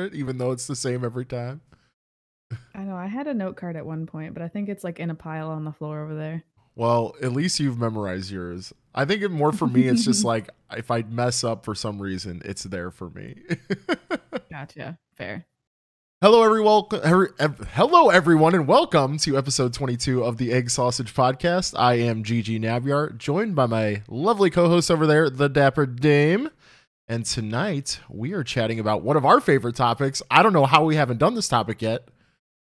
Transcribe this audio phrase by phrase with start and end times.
[0.00, 1.60] it, even though it's the same every time.
[2.74, 4.98] I know I had a note card at one point, but I think it's like
[4.98, 6.44] in a pile on the floor over there.
[6.74, 8.72] Well, at least you've memorized yours.
[8.94, 12.00] I think it more for me, it's just like if I mess up for some
[12.00, 13.36] reason, it's there for me.
[14.50, 14.98] Gotcha.
[15.16, 15.46] Fair.
[16.22, 16.84] Hello, everyone.
[17.72, 21.74] Hello, everyone, and welcome to episode 22 of the Egg Sausage Podcast.
[21.76, 26.50] I am Gigi Navyar, joined by my lovely co-host over there, the Dapper Dame.
[27.08, 30.22] And tonight we are chatting about one of our favorite topics.
[30.30, 32.08] I don't know how we haven't done this topic yet,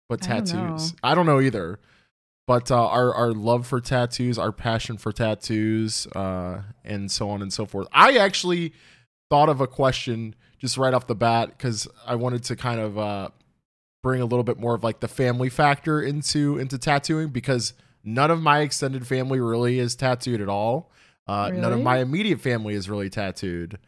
[0.09, 0.93] but I don't tattoos.
[0.93, 0.99] know.
[1.03, 1.79] I don't know, either.
[2.47, 7.43] But uh, our our love for tattoos, our passion for tattoos, uh, and so on
[7.43, 7.87] and so forth.
[7.93, 8.73] I actually
[9.29, 12.99] thought of a question just right off the bat because I wanted to kind of
[12.99, 13.29] uh,
[14.03, 17.73] bring a little bit more of like the family factor into into tattooing because
[18.03, 20.91] none of my extended family really is tattooed at all.
[21.29, 23.79] Uh, None of my immediate family is really tattooed.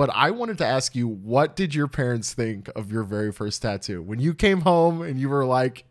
[0.00, 3.60] But I wanted to ask you, what did your parents think of your very first
[3.60, 5.84] tattoo when you came home and you were like,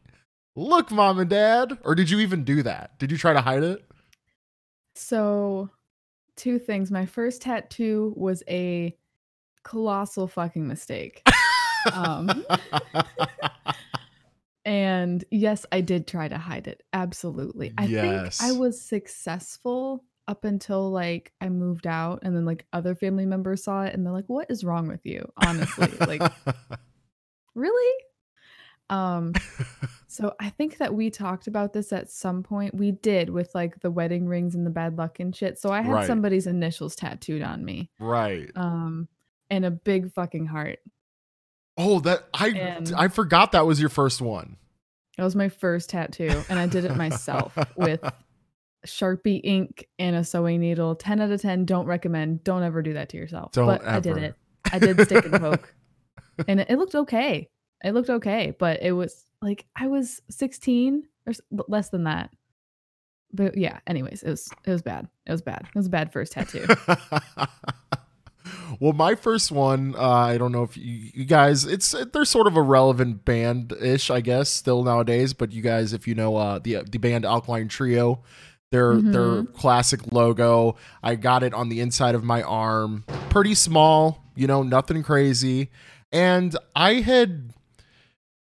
[0.55, 2.97] "Look, mom and dad," or did you even do that?
[2.97, 3.85] Did you try to hide it?
[4.95, 5.69] So,
[6.35, 6.89] two things.
[6.89, 8.97] My first tattoo was a
[9.61, 11.21] colossal fucking mistake.
[11.93, 12.43] Um,
[14.65, 16.81] and yes, I did try to hide it.
[16.93, 17.73] Absolutely.
[17.77, 18.39] I Yes.
[18.39, 23.25] think I was successful up until like I moved out and then like other family
[23.25, 26.21] members saw it and they're like, "What is wrong with you?" Honestly, like
[27.55, 28.03] really?
[28.89, 29.33] Um
[30.07, 32.73] so I think that we talked about this at some point.
[32.75, 35.59] We did with like the wedding rings and the bad luck and shit.
[35.59, 36.07] So I had Right.
[36.07, 37.89] somebody's initials tattooed on me.
[37.99, 38.49] right.
[38.55, 39.07] Um
[39.49, 40.79] and a big fucking heart.
[41.77, 44.57] Oh, that I And- I forgot that was your first one.
[45.17, 48.01] That was my first tattoo and I did it myself with
[48.85, 50.95] Sharpie ink and a sewing needle.
[50.95, 52.43] 10 out of 10 don't recommend.
[52.43, 53.51] Don't ever do that to yourself.
[53.51, 54.35] Don't but I did it.
[54.71, 55.73] I did stick and poke.
[56.47, 57.49] And it, it looked okay.
[57.83, 61.33] It looked okay, but it was like I was 16 or
[61.67, 62.29] less than that.
[63.33, 65.07] But yeah, anyways, it was it was bad.
[65.25, 65.67] It was bad.
[65.67, 66.65] It was a bad first tattoo.
[68.79, 72.47] well, my first one, uh, I don't know if you, you guys, it's they're sort
[72.47, 75.33] of a relevant band ish, I guess, still nowadays.
[75.33, 78.23] But you guys, if you know uh, the the band Alkaline Trio,
[78.71, 79.53] their their Mhm.
[79.53, 84.61] classic logo, I got it on the inside of my arm, pretty small, you know,
[84.63, 85.69] nothing crazy,
[86.11, 87.53] and I had,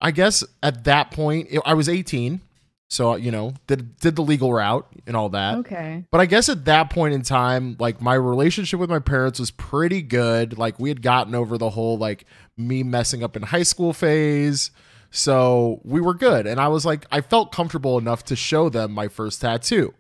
[0.02, 2.42] I guess, at that point, I was 18.
[2.90, 5.58] So you know, did did the legal route and all that.
[5.58, 6.06] okay.
[6.10, 9.52] But I guess at that point in time, like my relationship with my parents was
[9.52, 10.58] pretty good.
[10.58, 12.24] Like we had gotten over the whole like
[12.56, 14.72] me messing up in high school phase.
[15.12, 16.48] So we were good.
[16.48, 19.94] And I was like, I felt comfortable enough to show them my first tattoo.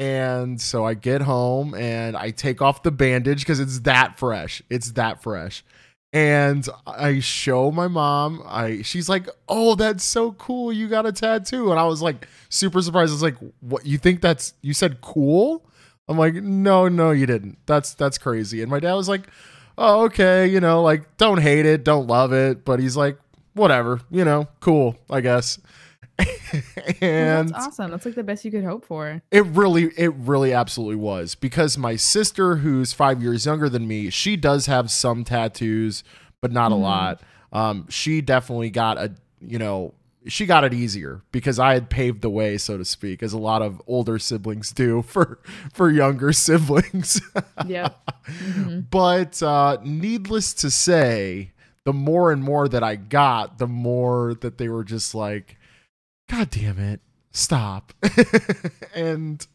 [0.00, 4.62] And so I get home and I take off the bandage because it's that fresh.
[4.70, 5.62] It's that fresh.
[6.10, 8.42] And I show my mom.
[8.46, 10.72] I she's like, "Oh, that's so cool!
[10.72, 13.10] You got a tattoo." And I was like, super surprised.
[13.10, 13.84] I was like, "What?
[13.86, 14.54] You think that's?
[14.62, 15.66] You said cool?"
[16.08, 17.58] I'm like, "No, no, you didn't.
[17.66, 19.28] That's that's crazy." And my dad was like,
[19.78, 20.46] "Oh, okay.
[20.48, 23.18] You know, like don't hate it, don't love it, but he's like,
[23.54, 24.00] whatever.
[24.10, 25.58] You know, cool, I guess."
[27.00, 27.90] Well, that's awesome.
[27.90, 29.22] That's like the best you could hope for.
[29.30, 34.10] it really, it really absolutely was because my sister, who's five years younger than me,
[34.10, 36.04] she does have some tattoos,
[36.40, 36.82] but not a Mhm.
[36.82, 37.20] lot.
[37.52, 39.94] Um, she definitely got a, you know,
[40.26, 43.38] she got it easier because I had paved the way, so to speak, as a
[43.38, 45.38] lot of older siblings do for
[45.72, 47.20] for younger siblings.
[47.66, 47.96] Yep.
[48.28, 48.84] Mhm.
[48.90, 51.52] but uh, needless to say,
[51.84, 55.56] the more and more that I got, the more that they were just like,
[56.30, 57.00] "God damn it,
[57.32, 57.92] stop!"
[58.94, 59.46] and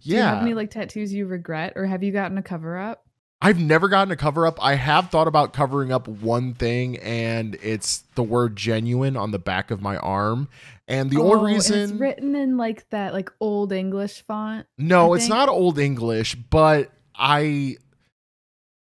[0.00, 0.10] yeah.
[0.10, 3.04] Do you have any like tattoos you regret or have you gotten a cover up?
[3.44, 4.62] I've never gotten a cover up.
[4.62, 9.38] I have thought about covering up one thing, and it's the word "genuine" on the
[9.40, 10.48] back of my arm.
[10.86, 14.66] And the Oh, only reason it's written in like that like old English font.
[14.78, 17.76] No, it's not Old English, but I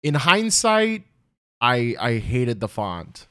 [0.02, 1.04] in hindsight,
[1.62, 3.28] I I hated the font.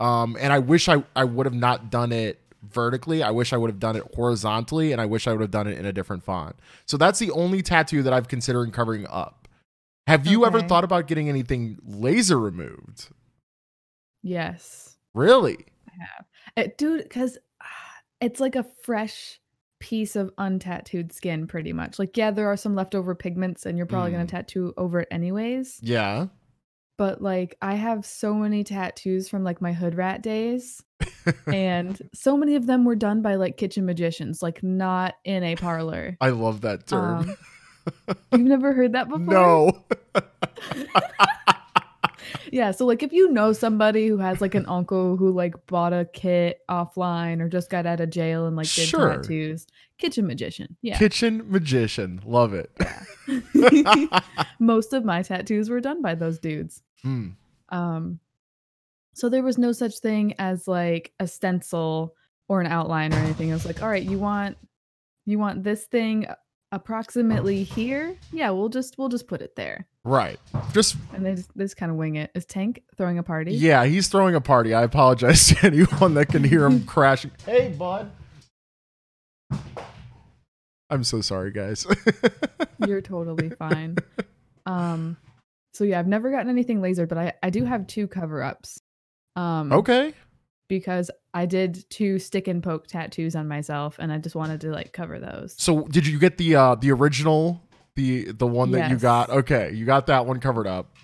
[0.00, 2.40] Um and I wish I I would have not done it
[2.72, 3.22] vertically.
[3.22, 5.66] I wish I would have done it horizontally and I wish I would have done
[5.66, 6.56] it in a different font.
[6.86, 9.48] So that's the only tattoo that I've considering covering up.
[10.06, 13.08] Have you ever thought about getting anything laser removed?
[14.22, 14.96] Yes.
[15.14, 15.56] Really?
[16.56, 17.38] I It, dude, because
[18.20, 19.40] it's like a fresh
[19.78, 21.98] piece of untattooed skin, pretty much.
[21.98, 24.14] Like, yeah, there are some leftover pigments, and you're probably Mm.
[24.14, 25.80] gonna tattoo over it anyways.
[25.82, 26.28] Yeah.
[26.98, 30.82] But like, I have so many tattoos from like my hood rat days,
[31.46, 35.56] and so many of them were done by like kitchen magicians, like not in a
[35.56, 36.16] parlor.
[36.20, 37.36] I love that term.
[38.08, 39.26] Um, you've never heard that before?
[39.26, 39.84] no.
[42.52, 45.92] yeah, so like if you know somebody who has like an uncle who like bought
[45.92, 49.16] a kit offline or just got out of jail and like did Sure.
[49.16, 49.66] tattoos,
[49.98, 50.76] kitchen magician.
[50.82, 50.98] Yeah.
[50.98, 52.20] Kitchen magician.
[52.24, 52.70] Love it.
[53.54, 54.20] Yeah.
[54.58, 56.82] Most of my tattoos were done by those dudes.
[57.06, 57.28] Hmm.
[57.68, 58.20] Um
[59.14, 62.14] so there was no such thing as like a stencil
[62.48, 63.48] or an outline or anything.
[63.48, 64.56] It was like, all right, you want
[65.24, 66.26] you want this thing
[66.72, 68.16] approximately here?
[68.32, 69.86] Yeah, we'll just we'll just put it there.
[70.04, 70.38] Right.
[70.72, 72.30] Just And they just, they just kind of wing it.
[72.34, 73.52] Is Tank throwing a party?
[73.54, 74.74] yeah, he's throwing a party.
[74.74, 77.30] I apologize to anyone that can hear him crashing.
[77.44, 78.10] Hey, bud.
[80.90, 81.86] I'm so sorry, guys.
[82.86, 83.96] You're totally fine.
[84.66, 85.16] Um
[85.76, 88.80] so yeah, I've never gotten anything lasered, but I, I do have two cover ups.
[89.36, 90.14] Um okay.
[90.68, 94.70] because I did two stick and poke tattoos on myself and I just wanted to
[94.70, 95.54] like cover those.
[95.58, 97.62] So did you get the uh the original
[97.94, 99.28] the the one that you got?
[99.30, 100.96] Okay, you got that one covered up.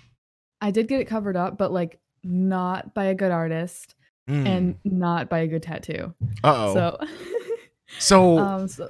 [0.61, 3.95] I did get it covered up, but like not by a good artist
[4.27, 6.13] and not by a good tattoo.
[6.43, 6.73] uh oh.
[6.73, 6.99] So,
[7.99, 8.89] So um so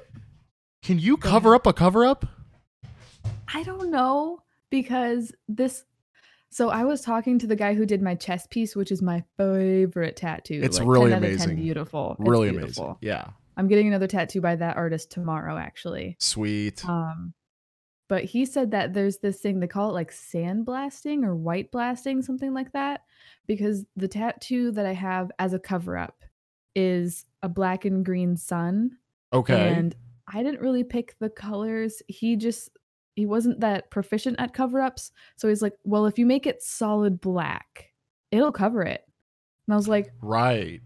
[0.82, 2.24] can you cover up a cover up?
[3.52, 4.40] I don't know
[4.82, 5.84] because this
[6.50, 9.24] so I was talking to the guy who did my chest piece, which is my
[9.36, 10.60] favorite tattoo.
[10.62, 11.56] It's like, really 10 out of 10 amazing.
[11.56, 12.16] beautiful.
[12.20, 12.84] It's Really beautiful.
[12.84, 12.98] amazing.
[13.02, 13.30] Yeah.
[13.56, 16.16] I'm getting another tattoo by that artist tomorrow, actually.
[16.20, 16.84] Sweet.
[16.88, 17.34] Um,
[18.08, 21.72] but he said that there's this thing they call it like sand blasting or white
[21.72, 23.00] blasting, something like that,
[23.48, 26.22] because the tattoo that I have as a cover up
[26.76, 28.98] is a black and green sun,
[29.32, 29.74] Okay.
[29.74, 29.94] and
[30.32, 32.00] I didn't really pick the colors.
[32.06, 32.70] He just
[33.16, 36.62] he wasn't that proficient at cover ups, so he's like, "Well, if you make it
[36.62, 37.92] solid black,
[38.30, 39.04] it'll cover it."
[39.66, 40.80] And I was like, right.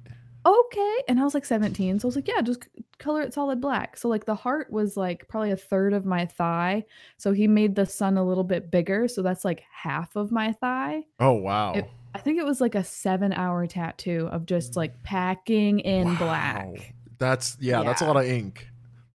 [0.46, 0.94] okay.
[1.08, 1.98] And I was like 17.
[1.98, 3.96] So I was like, yeah, just color it solid black.
[3.96, 6.84] So like the heart was like probably a third of my thigh.
[7.16, 9.08] So he made the sun a little bit bigger.
[9.08, 11.02] So that's like half of my thigh.
[11.18, 11.72] Oh wow.
[11.74, 16.06] It- I think it was like a seven hour tattoo of just like packing in
[16.06, 16.16] Wow.
[16.18, 16.94] black.
[17.18, 18.66] That's yeah, that's a lot of ink.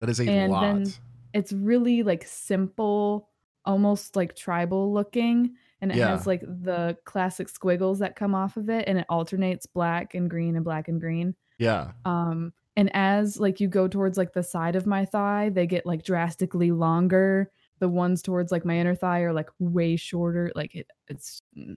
[0.02, 0.62] That is a And lot.
[0.62, 0.94] then-
[1.34, 3.30] It's really like simple,
[3.66, 5.56] almost like tribal looking.
[5.82, 6.10] And it Yeah.
[6.10, 8.86] has like the classic squiggles that come off of it.
[8.88, 11.36] And it alternates black and green and black and green.
[11.60, 11.92] yeah.
[12.06, 15.86] um and as like you go towards like the side of my thigh they get
[15.86, 20.74] like drastically longer the ones towards like my inner thigh are like way shorter like
[20.74, 21.76] it it's mm,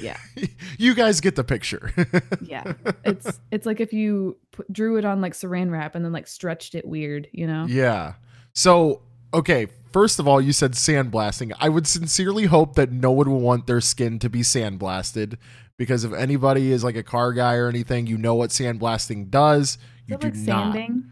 [0.00, 0.16] yeah
[0.78, 1.92] you guys get the picture.
[2.40, 2.72] yeah
[3.04, 6.26] it's it's like if you put, drew it on like saran wrap and then like
[6.26, 8.14] stretched it weird you know Yeah.
[8.58, 9.02] So,
[9.32, 11.52] okay, first of all, you said sandblasting.
[11.60, 15.36] I would sincerely hope that no one will want their skin to be sandblasted
[15.76, 19.78] because if anybody is like a car guy or anything, you know what sandblasting does.
[20.06, 20.72] You it do like not.
[20.74, 21.04] sanding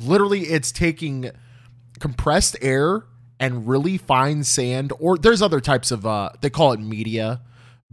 [0.00, 1.30] Literally, it's taking
[2.00, 3.04] compressed air
[3.38, 7.40] and really fine sand, or there's other types of uh they call it media,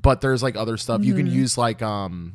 [0.01, 1.05] but there's like other stuff.
[1.05, 1.33] You can Mhm.
[1.33, 2.33] use like um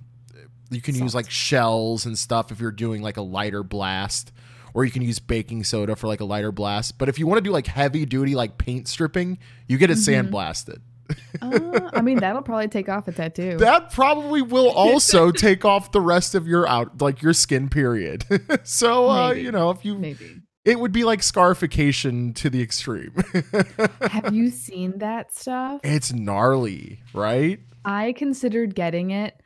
[0.71, 4.31] you can use like shells and stuff if you're doing like a lighter blast
[4.75, 6.99] or you can use baking soda for like a lighter blast.
[6.99, 9.39] But if you want to do like heavy duty like paint stripping
[9.69, 10.31] you get it Mhm.
[10.31, 10.79] sandblasted.
[11.43, 13.57] Uh, i mean that'll probably take off a tattoo.
[13.59, 18.25] That probably will also take off the rest of your out like your skin period.
[18.65, 20.41] So uh you know if you maybe.
[20.65, 23.13] it would be like scarification to the extreme.
[24.11, 25.81] Have you seen that stuff?
[25.85, 27.61] It's gnarly right?
[27.85, 29.42] I considered getting it,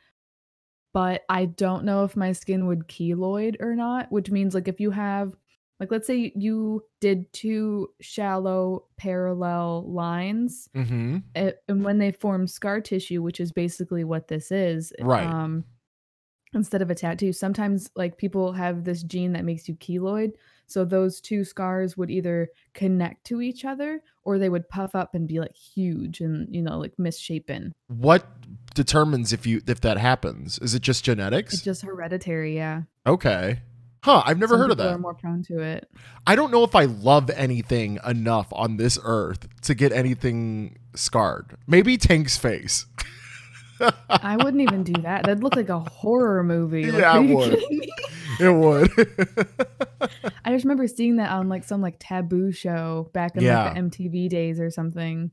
[0.93, 4.79] but I don't know if my skin would keloid or not, which means like if
[4.79, 5.35] you have
[5.79, 12.47] like let's say you did two shallow parallel lines mm-hmm a- and when they form
[12.47, 15.27] scar tissue, which is basically what this is, Right.
[15.27, 15.65] um
[16.53, 20.31] instead of a tattoo, sometimes like people have this gene that makes you keloid,
[20.65, 25.13] so those two scars would either connect to each other or they would puff up
[25.13, 27.75] and be like huge and you know like misshapen.
[27.87, 28.25] what
[28.77, 32.83] determines if you if that happens is it just genetics It's just hereditary, yeah.
[33.05, 33.59] okay
[34.03, 35.89] huh i've never Some heard of that Are more prone to it.
[36.25, 41.57] I don't know if I love anything enough on this earth to get anything scarred.
[41.67, 42.85] Maybe Tank's face.
[44.09, 45.23] I wouldn't even do that.
[45.25, 46.89] That'd look like a horror movie.
[46.91, 47.63] Like, Yeah, it would.
[48.39, 49.69] It would.
[50.43, 53.65] I just remember seeing that on like some like taboo show back in Yeah.
[53.65, 55.31] like the MTV days or something.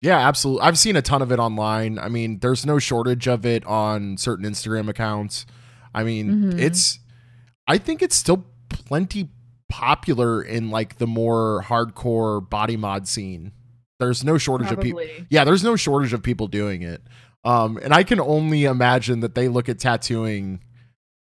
[0.00, 0.62] Yeah, absolutely.
[0.62, 1.98] I've seen a ton of it online.
[1.98, 5.44] I mean, there's no shortage of it on certain Instagram accounts.
[5.94, 6.58] I mean, Mhm.
[6.60, 6.98] it's
[7.66, 9.30] I think it's still plenty
[9.68, 13.52] popular in like the more hardcore body mod scene.
[13.98, 17.02] There's no shortage of people yeah there's no shortage of people doing it
[17.44, 20.60] um and i can only imagine that they look at tattooing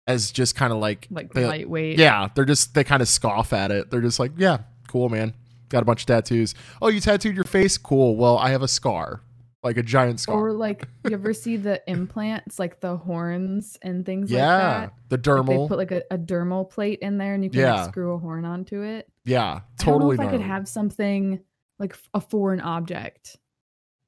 [0.07, 1.99] as just kind of like Like they- lightweight.
[1.99, 5.35] yeah they're just they kind of scoff at it they're just like yeah cool man
[5.73, 8.69] got a bunch of tattoos oh you tattooed your face cool well i have a
[8.69, 9.21] scar
[9.64, 14.05] like a giant scar Or like you ever see the implants, like the horns and
[14.05, 15.23] things yeah, like that?
[15.25, 15.69] the Like they dermal.
[15.69, 17.75] put like a, a dermal plate in there and you can Yeah.
[17.83, 19.07] like screw a horn onto it.
[19.25, 20.17] yeah, totally.
[20.17, 21.38] I don't know if I could have something
[21.79, 23.37] like a foreign object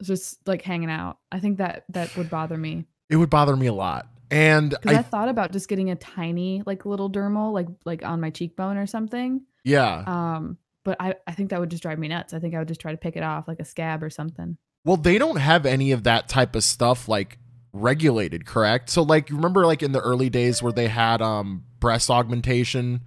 [0.02, 1.18] just like hanging out.
[1.30, 2.86] I think that that would bother me.
[3.08, 4.08] it would bother me a lot.
[4.32, 8.20] And I, I, thought about just getting a tiny like little dermal like like on
[8.20, 9.42] my cheekbone or something.
[9.62, 10.02] yeah.
[10.06, 12.32] Um, but I, I think that would just drive me nuts.
[12.34, 14.56] I think I would just try to pick it off like a scab or something.
[14.84, 17.38] Well, they don't have any of that type of stuff like
[17.72, 18.90] regulated, correct?
[18.90, 23.00] So like you remember like in the early days where they had um breast augmentation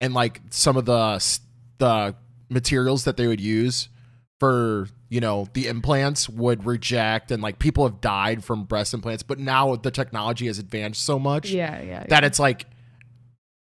[0.00, 1.38] and like some of the
[1.78, 2.14] the
[2.48, 3.88] materials that they would use
[4.40, 9.22] for, you know, the implants would reject and like people have died from breast implants,
[9.22, 12.04] but now the technology has advanced so much Yeah, yeah.
[12.08, 12.26] that yeah.
[12.26, 12.66] it's like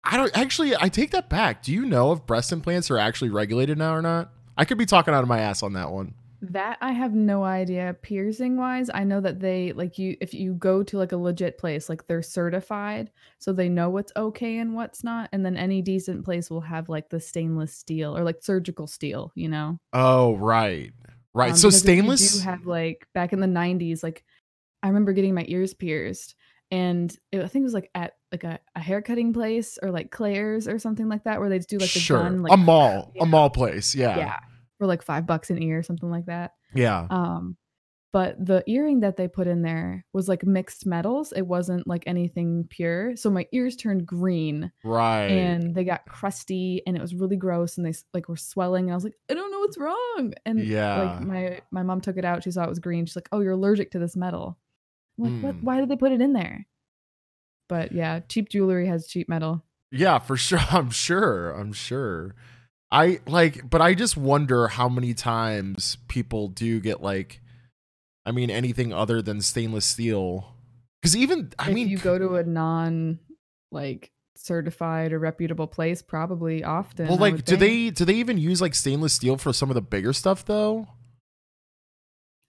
[0.03, 1.63] I don't actually I take that back.
[1.63, 4.31] Do you know if breast implants are actually regulated now or not?
[4.57, 6.13] I could be talking out of my ass on that one.
[6.41, 7.95] That I have no idea.
[8.01, 11.57] Piercing wise, I know that they like you if you go to like a legit
[11.57, 15.29] place, like they're certified, so they know what's okay and what's not.
[15.31, 19.31] And then any decent place will have like the stainless steel or like surgical steel,
[19.35, 19.79] you know.
[19.93, 20.91] Oh, right.
[21.33, 21.51] Right.
[21.51, 24.25] Um, so you stainless do have like back in the '90s, like
[24.83, 26.35] I remember getting my ears pierced,
[26.71, 30.11] and it, I think it was like at like a, a haircutting place or like
[30.11, 32.21] Claire's or something like that, where they do like the sure.
[32.23, 33.11] gun, like a mall.
[33.15, 33.23] yeah.
[33.23, 33.95] A mall place.
[33.95, 34.17] Yeah.
[34.17, 34.39] yeah,
[34.79, 36.51] for like five bucks an ear, or something like that.
[36.73, 37.07] Yeah.
[37.09, 37.55] Um,
[38.11, 41.31] but the earring that they put in there was like mixed metals.
[41.35, 43.15] It wasn't like anything pure.
[43.15, 45.29] So my ears turned green Right.
[45.31, 48.83] and they got crusty and it was really gross and they like were swelling.
[48.85, 50.33] And I was like, I don't know what's wrong.
[50.45, 51.01] And Yeah.
[51.01, 52.43] like my my mom took it out.
[52.43, 53.07] She saw it was green.
[53.07, 54.59] She's like, Oh, you're allergic to this metal.
[55.17, 55.55] I'm like, what?
[55.55, 55.63] Mm.
[55.63, 56.67] Why did they put it in there?
[57.69, 59.63] But yeah, cheap jewelry has cheap metal.
[59.91, 60.59] yeah, for sure.
[60.71, 61.51] I'm sure.
[61.51, 62.35] I'm sure.
[62.91, 67.41] I like, but I just wonder how many times people do get like,
[68.25, 70.53] I mean, anything other than stainless steel.
[71.01, 73.19] Because even, I if mean, you go to a non
[73.71, 77.07] like certified or reputable place, probably often.
[77.07, 77.59] well, like, do think.
[77.59, 80.87] they do they even use like stainless steel for some of the bigger stuff though?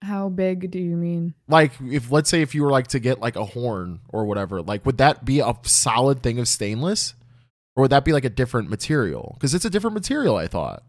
[0.05, 1.35] How big do you mean?
[1.49, 4.63] like if let's say if you were like to get like a horn or whatever
[4.63, 7.15] like would that be a solid thing of stainless
[7.75, 10.83] or would that be like a different material because it's a different material i thought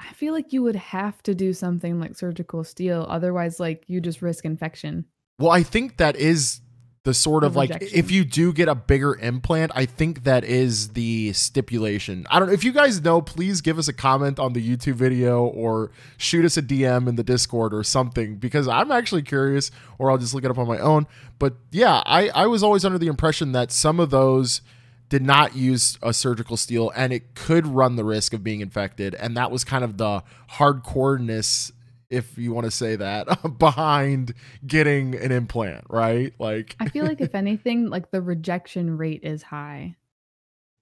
[0.00, 4.00] I feel like you would have to do something like surgical steel, otherwise, like you
[4.00, 5.04] just risk infection.
[5.38, 6.60] well i think that is
[7.04, 10.90] the sort of like if you do get a bigger implant i think that is
[10.90, 12.26] the stipulation.
[12.30, 14.94] I don't know if you guys know please give us a comment on the youtube
[14.94, 19.70] video or shoot us a dm in the discord or something because i'm actually curious
[19.98, 21.06] or i'll just look it up on my own.
[21.38, 24.60] But yeah i i was always under the impression that some of those
[25.08, 29.14] did not use a surgical steel and it could run the risk of being infected
[29.14, 31.72] and that was kind of the hardcoreness
[32.10, 34.34] if you want to say that behind
[34.66, 39.42] getting an implant right like I feel like if anything, like the rejection rate is
[39.42, 39.96] high.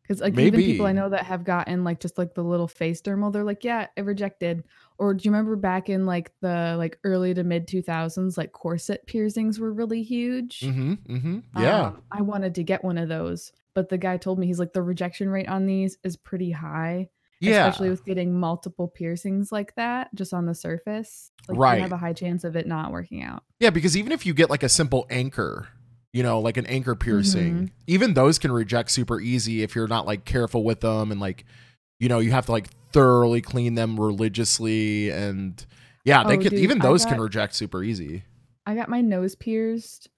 [0.02, 3.02] Because like even people I know that have gotten like just like the little face
[3.02, 4.62] dermal, they're like, yeah, it rejected.
[4.98, 8.52] Or do you remember back in like the like early to mid two thousands, like
[8.52, 10.60] corset piercings were really huge.
[10.60, 11.60] mm-hmm, mm-hmm.
[11.60, 14.60] yeah Um, I wanted to get one of those, but the guy told me he's
[14.60, 17.08] like the rejection rate on these is pretty high.
[17.46, 21.30] Yeah especially with getting multiple piercings like that just on the surface.
[21.48, 21.76] Like Right.
[21.76, 23.42] you have a high chance of it not working out.
[23.60, 25.68] yeah because even if you get like a simple anchor
[26.12, 27.66] you know like an anchor piercing Mm-hmm.
[27.86, 31.44] even those can reject super easy if you're not like careful with them and like
[32.00, 35.66] you know you have to like thoroughly clean them religiously and
[36.04, 38.24] yeah they Oh, could dude, even those can reject super easy
[38.64, 40.08] I got my nose pierced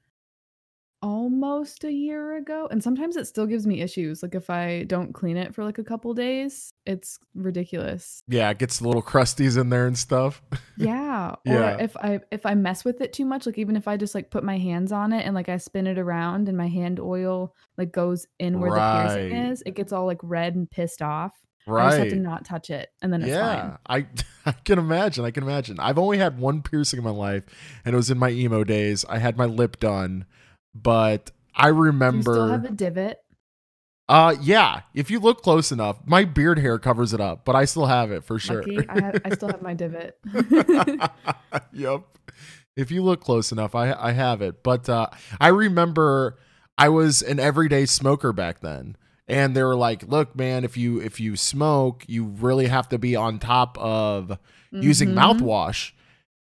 [1.01, 5.13] almost a year ago and sometimes it still gives me issues like if I don't
[5.13, 8.23] clean it for like a couple days, it's ridiculous.
[8.29, 10.43] yeah it gets the little crusties in there and stuff
[10.77, 11.35] Yeah.
[11.45, 11.77] Yeah.
[11.77, 14.15] Or if I if I mess with it too much, like even if I just
[14.15, 17.01] like put my hands on it and like I spin it around and my hand
[17.01, 18.77] oil like goes in where the
[19.07, 21.33] piercing is, it gets all like red and pissed off.
[21.69, 23.79] I just have to right not touch it and then it's yeah, fine.
[23.89, 24.07] I
[24.47, 25.25] I can imagine.
[25.25, 25.79] I can imagine.
[25.81, 27.45] I've only had one piercing in my life,
[27.85, 29.05] and it was in my emo days.
[29.09, 30.25] I had my lip done,
[30.83, 32.33] but I Do you remember.
[32.33, 33.19] still have a divot?
[34.09, 34.83] uh, yeah.
[34.95, 38.11] If you look close enough, my beard hair covers it up, but I still have
[38.11, 38.59] it for sure.
[38.63, 38.89] Lucky.
[38.89, 40.19] I have I still have my divot.
[41.73, 42.03] yep.
[42.77, 44.63] If you look close enough, I I have it.
[44.63, 45.09] But uh,
[45.41, 46.39] I remember
[46.77, 51.01] I was an everyday smoker back then, and they were like, "Look, man, if you
[51.01, 54.39] if you smoke, you really have to be on top of
[54.71, 55.15] using Mhm.
[55.41, 55.93] mouthwash,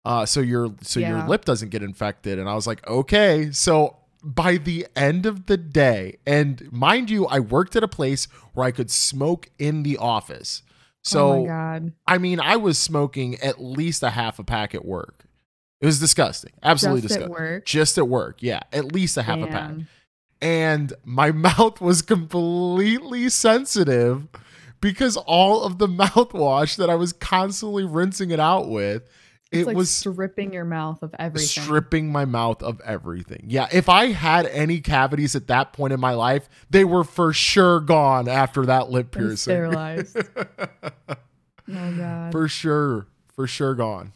[0.03, 3.95] uh, so your so your lip doesn't get infected." And I was like, "Okay." So
[4.25, 8.65] by the end of the day, and mind you, I worked at a place where
[8.65, 10.63] I could smoke in the office.
[10.65, 10.71] Oh
[11.03, 11.93] so oh my god.
[12.07, 15.25] I mean, I was smoking at least a half a pack at work.
[15.79, 16.53] It was disgusting.
[16.63, 17.45] Absolutely Just at disgusting.
[17.45, 17.65] work.
[17.65, 18.37] Just at work.
[18.41, 18.61] Yeah.
[18.73, 19.71] At least a half a pack.
[20.41, 24.27] And my mouth was completely sensitive
[24.81, 29.03] because all of the mouthwash that I was constantly rinsing it out with,
[29.55, 31.63] It's it like was stripping your mouth of everything.
[31.63, 33.45] stripping my mouth of everything.
[33.47, 37.33] Yeah, if I had any cavities at that point in my life, they were for
[37.33, 39.37] sure gone after that lip and piercing.
[39.37, 40.17] sterilized.
[41.07, 41.15] oh
[41.67, 42.31] god.
[42.31, 44.13] for sure, for sure gone.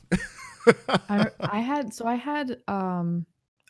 [0.87, 3.25] I I had so I had um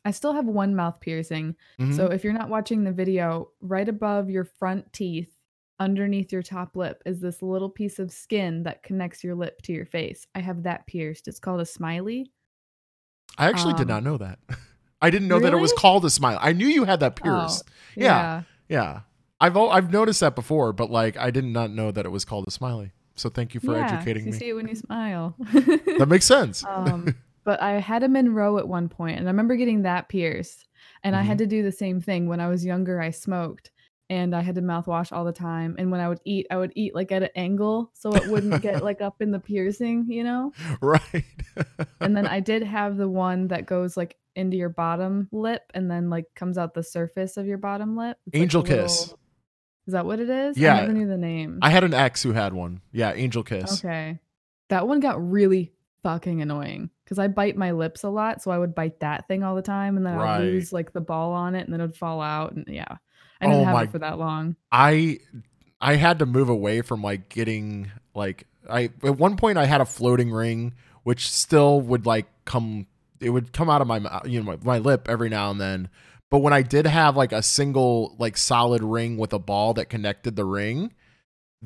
[0.05, 1.55] I still have one mouth piercing.
[1.79, 1.95] Mhm.
[1.95, 5.29] So if you're not watching the video, right above your front teeth,
[5.79, 9.71] underneath your top lip is this little piece of skin that connects your lip to
[9.73, 10.27] your face.
[10.35, 11.27] I have that pierced.
[11.27, 12.31] It's called a smiley.
[13.37, 14.39] I actually did um, not know that.
[15.01, 16.37] I didn't know that it was called a smile.
[16.41, 17.63] I knew you had that pierced.
[17.67, 18.43] Oh, Yeah.
[18.67, 19.01] Yeah.
[19.39, 22.25] I've al- I've noticed that before, but like I did not know that it was
[22.25, 22.91] called a smiley.
[23.15, 24.37] So thank you for Yeah, educating you me.
[24.37, 25.35] see it when you smile.
[25.97, 26.65] That makes sense.
[26.75, 30.67] um, but I had a Monroe at one point, and I remember getting that pierced.
[31.03, 31.37] And I had Mm-hmm.
[31.37, 32.99] to do the same thing when I was younger.
[33.01, 33.71] I smoked,
[34.09, 35.75] and I had to mouthwash all the time.
[35.77, 38.61] And when I would eat, I would eat like at an angle so it wouldn't
[38.61, 40.51] get like up in the piercing, you know.
[40.81, 41.23] right.
[41.99, 45.89] And then I did have the one that goes like into your bottom lip and
[45.91, 48.17] then like comes out the surface of your bottom lip.
[48.27, 49.01] It's Angel a kiss.
[49.01, 49.19] little-
[49.87, 50.57] Is that what it is?
[50.57, 50.75] Yeah.
[50.75, 51.59] I never knew the name.
[51.61, 52.81] I had an ex who had one.
[52.91, 53.83] Yeah, Angel Kiss.
[53.83, 54.19] Okay.
[54.69, 55.71] That one got really
[56.03, 58.41] fucking annoying because I bite my lips a lot.
[58.41, 60.93] So I would bite that thing all the time and then I would lose like
[60.93, 62.53] the ball on it and then it would fall out.
[62.53, 62.97] And yeah,
[63.41, 64.55] I didn't Oh have my- it for that long.
[64.71, 65.19] I
[65.81, 69.81] I had to move away from like getting like I at one point I had
[69.81, 72.85] a floating ring which still would like come
[73.21, 75.89] it would come out of my you know my, my lip every now and then
[76.29, 79.85] but when I did have like a single like solid ring with a ball that
[79.89, 80.91] connected the ring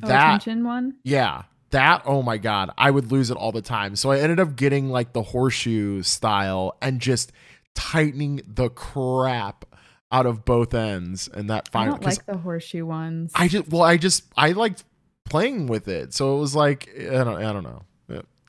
[0.01, 0.95] Oh, that tension one?
[1.03, 4.39] yeah that oh my god I would lose it all the time so I ended
[4.39, 7.31] up getting like the horseshoe style and just
[7.73, 9.65] tightening the crap
[10.13, 13.31] out of both ends and that I don't like the horseshoe ones.
[13.33, 14.83] I just well, I just I liked
[15.25, 17.81] playing with it, so it was like I don't I don't know.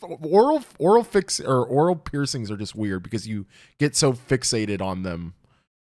[0.01, 3.45] Oral oral fix or oral piercings are just weird because you
[3.77, 5.33] get so fixated on them.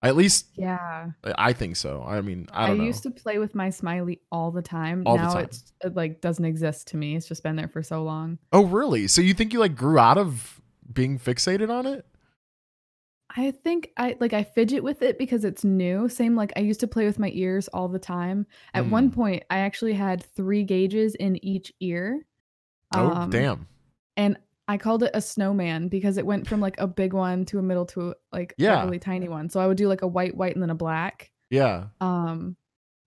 [0.03, 1.13] At least yeah.
[1.25, 2.05] I think so.
[2.07, 5.05] I mean, I I, used to play with my smiley all the time.
[5.07, 5.45] All the now time.
[5.45, 7.17] it's it like doesn't exist to me.
[7.17, 8.39] It's just been there for so long.
[8.53, 9.07] oh, really?
[9.07, 10.61] So you think you like grew out of
[10.93, 12.05] being fixated on it?
[13.35, 16.09] I think I like I fidget with it because it's new.
[16.09, 18.47] Same like I used to play with my ears all the time.
[18.75, 19.15] At one Mm.
[19.15, 22.27] point, I actually had three gauges in each ear.
[22.95, 23.67] Oh, Um, damn.
[24.17, 24.37] And
[24.69, 27.63] I called it a snowman because it went from like a big one to a
[27.63, 28.83] middle to like Yeah.
[28.83, 29.49] a really tiny one.
[29.49, 31.31] So I would do like a white, white, and then a black.
[31.51, 31.87] Yeah.
[32.01, 32.57] Um,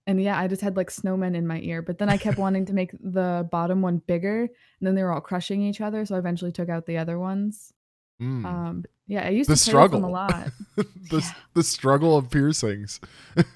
[0.08, 1.82] and yeah, I just had like snowmen in my ear.
[1.82, 4.50] But then I kept wanting to make the bottom one bigger, and
[4.86, 6.04] then they were all crushing each other.
[6.04, 7.72] So I eventually took out the other ones.
[8.20, 8.44] Mm.
[8.46, 10.48] Um, yeah, I used The to struggle a lot.
[10.76, 10.86] the
[11.18, 11.32] yeah.
[11.54, 12.98] the struggle of piercings.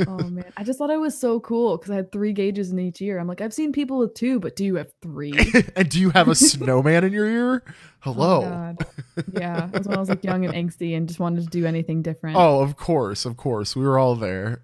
[0.06, 2.78] oh man, I just thought it was so cool because I had three gauges in
[2.78, 3.18] each ear.
[3.18, 5.32] I'm like, I've seen people with two, but do you have three?
[5.76, 7.62] and do you have a snowman in your ear?
[7.66, 7.72] Oh,
[8.12, 8.40] Hello.
[8.42, 8.86] God.
[9.32, 12.02] yeah, that's when I was like young and angsty and just wanted to do anything
[12.02, 12.36] different.
[12.36, 13.74] Oh, of course, of course.
[13.74, 14.60] We were all there.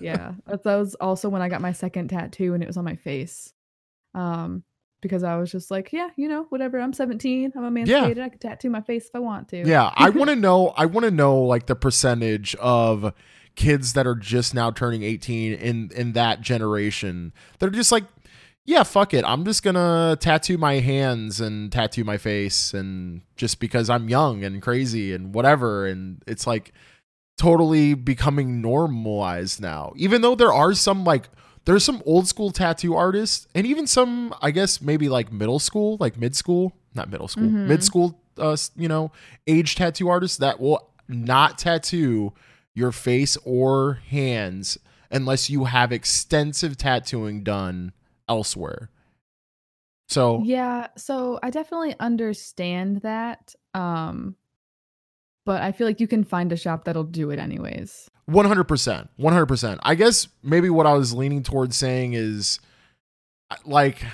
[0.00, 2.84] yeah, that that was also when I got my second tattoo and it was on
[2.84, 3.52] my face.
[4.14, 4.62] Um,
[5.06, 6.78] because I was just like, yeah, you know, whatever.
[6.80, 7.52] I'm 17.
[7.56, 8.18] I'm emancipated.
[8.18, 9.66] I can tattoo my face if I want to.
[9.66, 10.68] yeah, I want to know.
[10.76, 13.12] I want to know like the percentage of
[13.54, 17.32] kids that are just now turning 18 in in that generation.
[17.58, 18.04] They're just like,
[18.64, 19.24] yeah, fuck it.
[19.24, 24.44] I'm just gonna tattoo my hands and tattoo my face, and just because I'm young
[24.44, 26.72] and crazy and whatever, and it's like
[27.38, 29.92] totally becoming normalized now.
[29.96, 31.28] Even though there are some like
[31.66, 35.96] there's some old school tattoo artists and even some I guess maybe like middle school,
[36.00, 37.66] like mid school, not middle school, Mhm.
[37.66, 39.12] mid school uh you know,
[39.46, 42.32] age tattoo artists that will not tattoo
[42.74, 44.78] your face or hands
[45.10, 47.92] unless you have extensive tattooing done
[48.28, 48.90] elsewhere.
[50.08, 53.54] So Yeah, so I definitely understand that.
[53.74, 54.36] Um,
[55.46, 58.10] but I feel like you can find a shop that'll do it anyways.
[58.26, 59.80] One hundred percent, one hundred percent.
[59.82, 62.60] I guess maybe what I was leaning towards saying is,
[63.64, 64.04] like,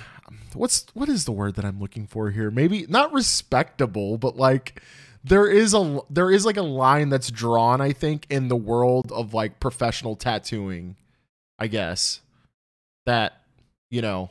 [0.53, 2.49] what's what is the word that I'm looking for here?
[2.51, 4.81] Maybe not respectable, but like,
[5.23, 7.81] there is a there is like a line that's drawn.
[7.81, 10.95] I think in the world of like professional tattooing,
[11.57, 12.21] I guess
[13.05, 13.41] that
[13.89, 14.29] you know,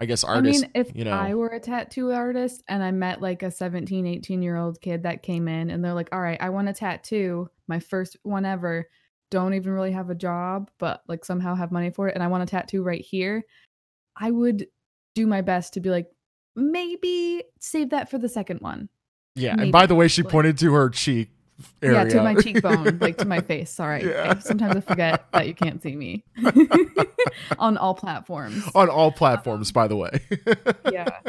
[0.00, 0.62] I guess artists.
[0.62, 3.50] I mean, if you know, I were a tattoo artist and I met like a
[3.50, 6.68] 17, 18 year old kid that came in and they're like, all right, I want
[6.70, 8.88] a tattoo, my first one ever,
[9.30, 12.28] don't even really have a job, but like somehow have money for it, and I
[12.28, 13.44] want a tattoo right here,
[14.16, 14.66] I would
[15.14, 16.06] do my best to be like,
[16.56, 18.88] maybe save that for the second one.
[19.36, 19.52] Yeah.
[19.52, 21.30] Maybe, and by the way, she like- pointed to her cheek
[21.82, 21.98] area.
[21.98, 23.70] Yeah, to my cheekbone, like to my face.
[23.70, 24.04] Sorry.
[24.04, 24.38] Yeah.
[24.38, 26.24] Sometimes I forget that you can't see me
[27.58, 28.64] on all platforms.
[28.74, 30.10] On all platforms, by the way.
[30.92, 31.20] Yeah.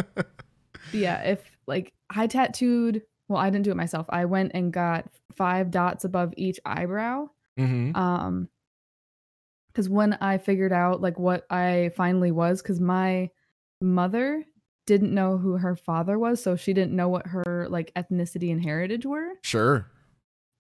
[0.92, 1.22] Yeah.
[1.22, 4.06] If like I tattooed, well, I didn't do it myself.
[4.10, 7.30] I went and got five dots above each eyebrow.
[7.58, 8.50] hmm Um,
[9.68, 13.30] because when I figured out like what I finally was, because my
[13.82, 14.44] mother
[14.86, 18.62] didn't know who her father was, so she didn't know what her like ethnicity and
[18.62, 19.30] heritage were.
[19.44, 19.88] Sure.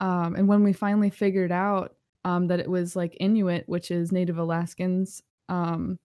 [0.02, 4.12] Um, and when we finally figured out um, that it was like Inuit, which is
[4.12, 6.00] Native Alaskans, um,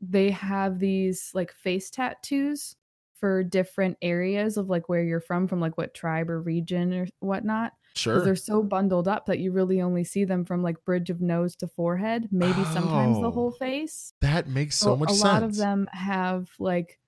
[0.00, 2.76] they have these like face tattoos
[3.14, 7.06] for different areas of like where you're from, from like what tribe or region or
[7.20, 7.72] whatnot.
[7.94, 8.20] Sure.
[8.24, 11.54] they're so bundled up that you really only see them from like bridge of nose
[11.56, 14.14] to forehead, maybe sometimes the Oh, whole face.
[14.20, 15.22] That makes so, much a sense.
[15.22, 16.98] A lot of them have like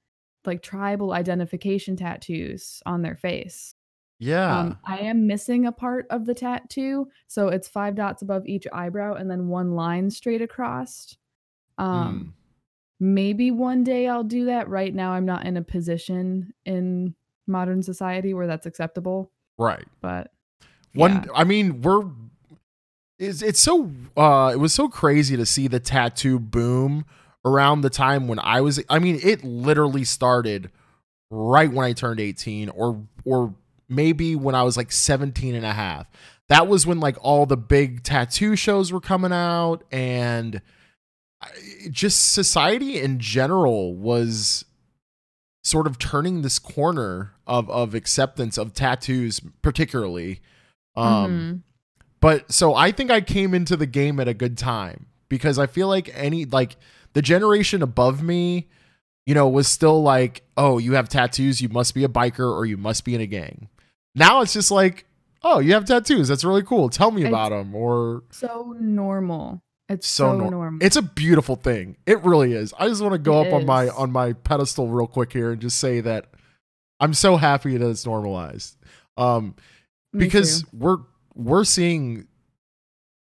[0.45, 3.75] like tribal identification tattoos on their face.
[4.23, 4.57] Yeah.
[4.57, 8.69] Um, I am missing a part of the tattoo, so it's five dots above each
[8.73, 11.17] eyebrow and then one line straight across.
[11.77, 12.35] Um,
[13.01, 14.69] maybe one day I'll do that.
[14.69, 17.17] Right now, I'm not in a position in
[17.49, 19.33] modern society where that's acceptable.
[19.59, 19.85] right.
[20.01, 20.31] But
[20.95, 21.33] One yeah.
[21.35, 22.05] I mean, we're
[23.19, 27.07] it's, it's so uh it was so crazy to see the tattoo boom
[27.45, 30.71] around the time when I was I mean, it literally started
[31.29, 33.55] right when I turned 18 or or
[33.95, 36.07] maybe when I was like 17 and a half.
[36.49, 40.61] That was when like all the big tattoo shows were coming out and
[41.91, 44.65] just society in general was
[45.65, 50.41] sort of turning this corner of of acceptance of tattoos particularly
[50.97, 51.63] um Mhm.
[52.21, 55.67] but so I think I came into the game at a good time because I
[55.67, 56.77] feel like any like
[57.15, 58.69] the generation above me,
[59.27, 62.65] you know, was still like, "Oh, you have tattoos, you must be a biker or
[62.67, 63.69] you must be in a gang."
[64.15, 65.07] Now it's just like,
[65.43, 66.29] "Oh, you have tattoos.
[66.29, 66.89] That's really cool.
[66.89, 69.63] Tell me It's- about them." Or so normal.
[69.89, 70.79] It's So so, nor- normal.
[70.87, 71.97] it's a beautiful thing.
[72.07, 72.73] It really is.
[72.79, 75.51] I just want to go It up on my on my pedestal real quick here
[75.53, 76.27] and just say that
[77.01, 78.77] I'm so happy that it's normalized.
[79.17, 79.55] Um
[80.17, 80.99] because we're
[81.35, 82.27] we're seeing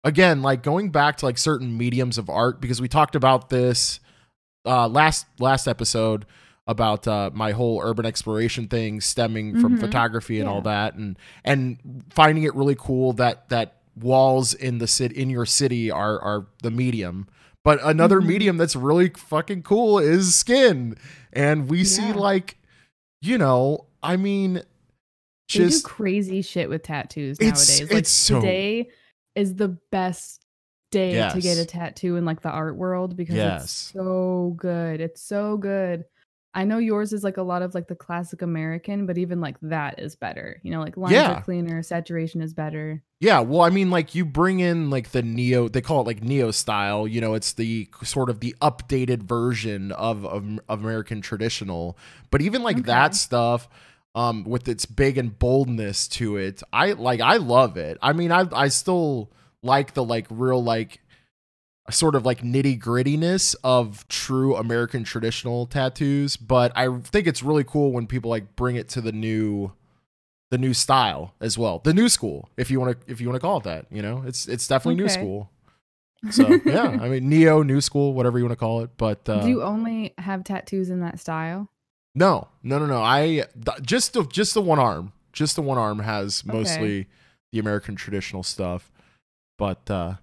[0.05, 4.01] again like going back to like certain mediums of art because we talked about this
[4.67, 6.27] uh last last episode
[6.71, 9.81] about uh my whole urban exploration thing stemming from Mhm.
[9.81, 11.79] photography and all that and and
[12.11, 16.47] finding it really cool that that walls in the city in your city are are
[16.63, 17.27] the medium
[17.65, 18.27] but another Mhm.
[18.27, 20.95] medium that's really fucking cool is skin
[21.33, 22.57] and we see like
[23.21, 24.63] you know i mean
[25.49, 27.91] just do crazy shit with tattoos It's- nowadays.
[27.91, 28.89] Like it's so- today
[29.35, 30.45] is the best
[30.93, 33.63] day to get a tattoo in like the art world because Yes.
[33.65, 35.01] it's so good.
[35.01, 36.05] It's so good.
[36.53, 39.57] I know yours is like a lot of like the classic American, but even like
[39.63, 40.61] that is better.
[40.65, 41.33] You know, like lines Yeah.
[41.35, 43.03] are cleaner, saturation is better.
[43.21, 46.23] Yeah, well, I mean, like you bring in like the neo, they call it like
[46.25, 47.07] neo style.
[47.07, 51.97] You know, it's the sort of the updated version of of, of American traditional.
[52.31, 53.69] But even like that stuff,
[54.17, 57.21] um, with its big and boldness to it, I like.
[57.21, 57.97] I love it.
[58.03, 59.31] I mean, I I still
[59.63, 61.01] like the like real like
[61.91, 66.37] sort of like nitty grittiness of true American traditional tattoos.
[66.37, 69.73] But I think it's really cool when people like bring it to the new
[70.51, 71.79] the new style as well.
[71.85, 74.03] The new school if you want to if you want to call it that you
[74.03, 74.23] know?
[74.27, 75.51] It's it's definitely new school.
[76.31, 79.41] So yeah i mean neo new school whatever you want to call it but uh
[79.41, 81.71] Do you only have tattoos in that style?
[82.15, 83.01] no no no no.
[83.03, 85.15] I th- just the just the one arm.
[85.33, 87.07] Just the one arm has mostly
[87.53, 88.93] the american traditional stuff
[89.57, 90.17] but uh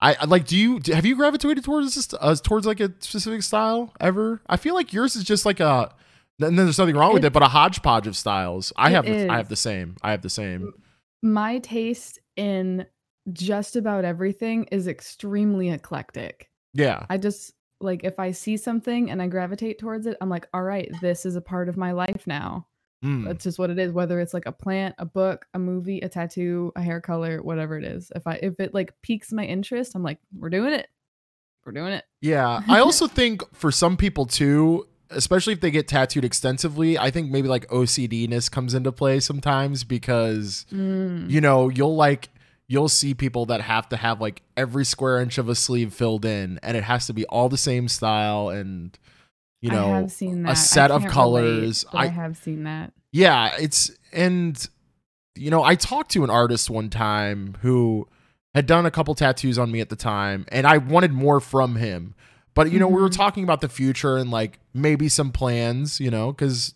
[0.00, 0.46] I, I like.
[0.46, 4.40] Do you have you gravitated towards this, uh, towards like a specific style ever?
[4.48, 5.92] I feel like yours is just like a.
[6.40, 8.72] And then there's nothing wrong with It- it, but a hodgepodge of styles.
[8.76, 9.04] I have.
[9.06, 9.96] the- I have the same.
[10.02, 10.72] I have the same.
[11.20, 12.86] My taste in
[13.32, 16.48] just about everything is extremely eclectic.
[16.74, 17.04] Yeah.
[17.10, 20.62] I just like if I see something and I gravitate towards it, I'm like, all
[20.62, 22.67] right, this is a part of my life now.
[23.04, 23.24] Mm.
[23.26, 23.92] That's just what it is.
[23.92, 27.78] Whether it's like a plant, a book, a movie, a tattoo, a hair color, whatever
[27.78, 28.10] it is.
[28.16, 30.88] If I if it like piques my interest, I'm like, we're doing it.
[31.64, 32.04] We're doing it.
[32.20, 32.62] Yeah.
[32.66, 37.30] I also think for some people too, especially if they get tattooed extensively, I think
[37.30, 41.30] maybe like OCD ness comes into play sometimes because Mm.
[41.30, 42.30] you know you'll like
[42.66, 46.24] you'll see people that have to have like every square inch of a sleeve filled
[46.24, 48.98] in, and it has to be all the same style and
[49.60, 50.50] you I know have seen that.
[50.50, 51.84] I set of relate, colors.
[51.90, 52.92] but I, I- have seen that.
[53.12, 54.68] yeah it's and
[55.34, 58.06] you know i talked to an artist one time who
[58.54, 61.76] had done a couple tattoos on me at the time and i wanted more from
[61.76, 62.14] him
[62.54, 63.16] but you know we were Mhm.
[63.16, 66.74] talking about the future and like maybe some plans you know because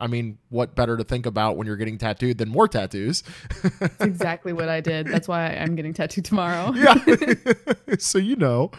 [0.00, 3.22] I mean, what better to think about when you're getting tattooed than more tattoos?
[3.78, 5.06] That's exactly what I did.
[5.06, 6.72] That's why I'm getting tattooed tomorrow.
[6.74, 6.94] yeah.
[8.00, 8.72] so you know.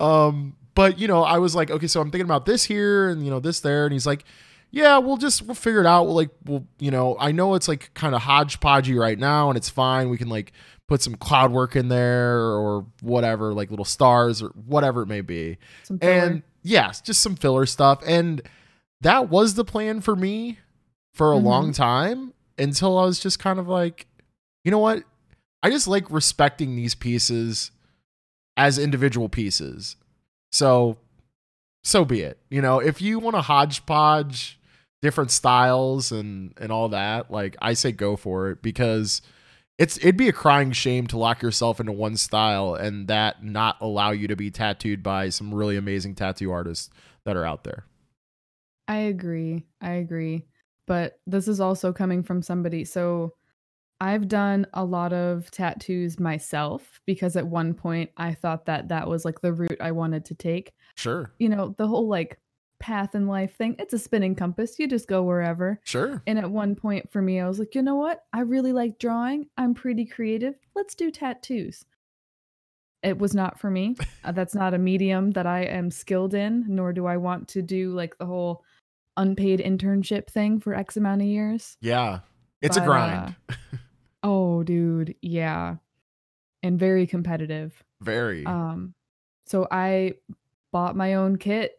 [0.00, 3.24] Um, but you know, I was like, okay, so I'm thinking about this here and
[3.24, 3.84] you know, this there.
[3.84, 4.24] And he's like,
[4.70, 6.04] Yeah, we'll just we'll figure it out.
[6.04, 9.56] We'll like we'll you know, I know it's like kind of hodgepodgey right now and
[9.56, 10.08] it's fine.
[10.10, 10.52] We can like
[10.88, 15.20] put some cloud work in there or whatever, like little stars or whatever it may
[15.20, 15.58] be.
[15.84, 15.98] Some.
[16.02, 18.02] And yes, just some filler stuff.
[18.06, 18.42] And
[19.00, 20.58] that was the plan for me
[21.14, 21.44] for a Mhm.
[21.44, 24.06] long time until I was just kind of like,
[24.64, 25.02] you know what?
[25.62, 27.70] I just like respecting these pieces
[28.56, 29.96] as individual pieces.
[30.52, 30.98] So,
[31.82, 32.38] so be it.
[32.50, 34.58] You know, if you want to hodgepodge
[35.00, 39.22] different styles and and all that, like I say, go for it because
[39.78, 43.76] it's it'd be a crying shame to lock yourself into one style and that not
[43.80, 46.90] allow you to be tattooed by some really amazing tattoo artists
[47.24, 47.84] that are out there.
[48.86, 49.64] I agree.
[49.80, 50.44] I agree.
[50.86, 52.84] But this is also coming from somebody.
[52.84, 53.34] So
[54.02, 59.06] I've done a lot of tattoos myself because at one point I thought that that
[59.06, 60.72] was like the route I wanted to take.
[60.96, 61.30] Sure.
[61.38, 62.40] You know, the whole like
[62.80, 64.76] path in life thing, it's a spinning compass.
[64.80, 65.78] You just go wherever.
[65.84, 66.20] Sure.
[66.26, 68.24] And at one point for me, I was like, you know what?
[68.32, 69.46] I really like drawing.
[69.56, 70.56] I'm pretty creative.
[70.74, 71.84] Let's do tattoos.
[73.04, 73.94] It was not for me.
[74.24, 77.62] Uh, that's not a medium that I am skilled in, nor do I want to
[77.62, 78.64] do like the whole
[79.16, 81.76] unpaid internship thing for X amount of years.
[81.80, 82.18] Yeah.
[82.62, 83.36] It's a grind.
[83.48, 83.54] uh,
[84.22, 85.14] oh, dude.
[85.22, 85.76] Yeah.
[86.62, 87.82] And very competitive.
[88.00, 88.46] Very.
[88.46, 88.94] Um,
[89.46, 90.14] so I
[90.72, 91.72] bought my own kit,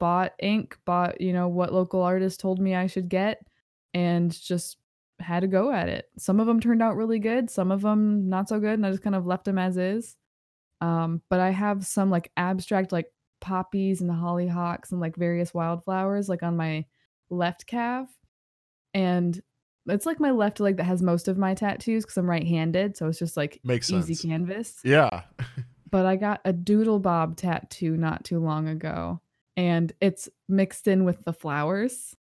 [0.00, 3.46] bought ink, bought, you know, what local artist told me I should get,
[3.94, 4.78] and just
[5.20, 6.06] had to go at it.
[6.18, 8.90] Some of them turned out really good, some of them not so good, and I
[8.90, 10.16] just kind of left them as is.
[10.80, 13.06] Um, but I have some like abstract like
[13.40, 16.86] poppies and hollyhocks and like various wildflowers like on my
[17.30, 18.08] left calf.
[18.94, 19.40] And
[19.86, 23.08] it's like my left leg that has most of my tattoos because I'm right-handed, so
[23.08, 24.30] it's just like Makes easy sense.
[24.30, 25.22] canvas yeah.
[25.90, 29.20] but I got a doodle bob tattoo not too long ago
[29.56, 32.16] and it's mixed in with the flowers.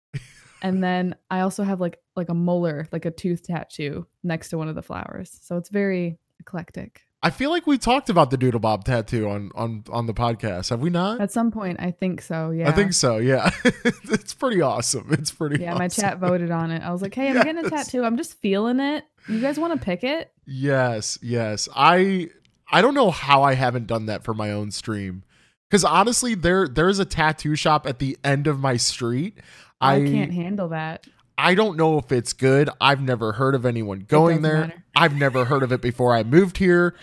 [0.61, 4.57] and then I also have like like a molar, like a tooth tattoo next to
[4.57, 5.37] one of the flowers.
[5.41, 7.01] So it's very eclectic.
[7.21, 10.69] I feel like we talked about the Doodle Bob tattoo on on on the podcast.
[10.69, 11.19] Have we not?
[11.19, 12.69] At some point I think so, yeah.
[12.69, 13.17] I think so.
[13.17, 13.49] Yeah.
[13.63, 15.07] it's pretty awesome.
[15.11, 16.81] It's pretty yeah, my chat voted on it.
[16.81, 18.03] I was like, "Hey, I'm getting a tattoo.
[18.03, 19.03] I'm just feeling it.
[19.27, 21.67] You guys want to pick it?" Yes, yes.
[21.75, 22.29] I
[22.71, 25.23] I don't know how I haven't done that for my own stream.
[25.71, 29.39] Cuz honestly, there there's a tattoo shop at the end of my street.
[29.81, 31.05] I, can't handle that.
[31.39, 32.69] I don't know if it's good.
[32.81, 34.67] I've never heard of anyone going there.
[34.67, 34.83] matter.
[34.93, 36.95] I've never heard of it before I moved here,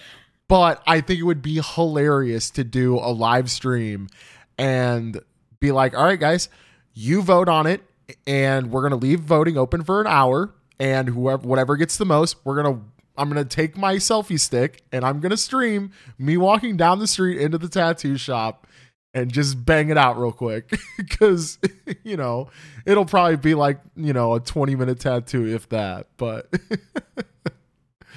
[0.46, 4.09] but I think it would be hilarious to do a live stream
[4.59, 5.18] and
[5.59, 6.51] be like, "All right, guys,
[6.92, 7.83] you vote on it
[8.27, 12.05] and we're going to leave voting open for an hour and whoever whatever gets the
[12.05, 12.83] most, we're going to
[13.18, 16.99] I'm going to take my selfie stick and I'm going to stream me walking down
[16.99, 18.66] the street into the tattoo shop
[19.16, 21.59] and just bang it out real quick because
[22.05, 22.48] you know
[22.85, 26.48] it'll probably be like you know a 20 minute tattoo if that but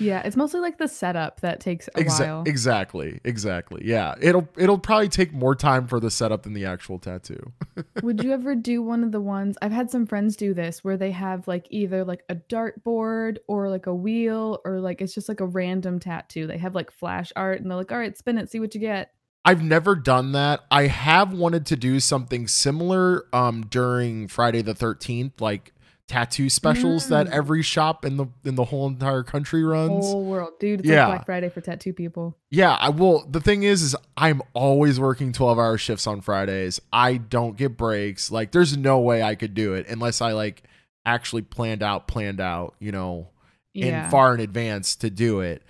[0.01, 2.43] Yeah, it's mostly like the setup that takes a Exa- while.
[2.47, 6.99] exactly exactly yeah it'll it'll probably take more time for the setup than the actual
[6.99, 7.51] tattoo
[8.01, 10.95] Would you ever do one of the ones I've had some friends do this where
[10.95, 15.27] they have like either like a dartboard or like a wheel or like it's just
[15.27, 16.47] like a random tattoo.
[16.47, 18.79] They have like flash art and they're like, all right, spin it, see what you
[18.79, 19.11] get.
[19.49, 24.73] I've never done that i have wanted to do something similar um during friday the
[24.75, 25.73] 13th like
[26.07, 27.31] tattoo specials that Mm.
[27.31, 30.53] every shop in the in the whole entire country runs Whole world.
[30.59, 31.05] Dude, it's Yeah.
[31.07, 32.35] like Black Friday for tattoo people.
[32.49, 33.27] Yeah, I will.
[33.29, 36.81] The thing is, is I'm always working 12 hour shifts on Fridays.
[36.91, 38.31] I don't get breaks.
[38.31, 40.63] Like, there's no way I could do it unless I like
[41.05, 43.27] actually planned out, planned out, you know,
[43.75, 44.05] Yeah.
[44.05, 45.61] in far in advance to do it.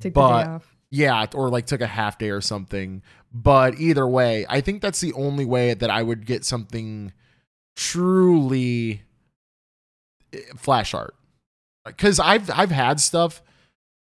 [0.00, 0.70] Take but- the day off.
[0.90, 3.02] Yeah, or like took a half day or something.
[3.34, 7.12] But either way, I think that's the only way that I would get something
[7.74, 9.02] truly
[10.32, 11.16] eh, flash art.
[11.98, 13.42] Cuz I've I've had stuff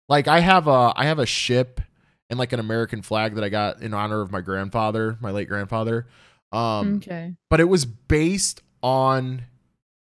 [0.08, 1.80] like I have a I have a ship
[2.28, 5.48] and like an American flag that I got in honor of my grandfather, my late
[5.48, 6.06] grandfather.
[6.52, 7.34] Um okay.
[7.48, 9.46] but it was based on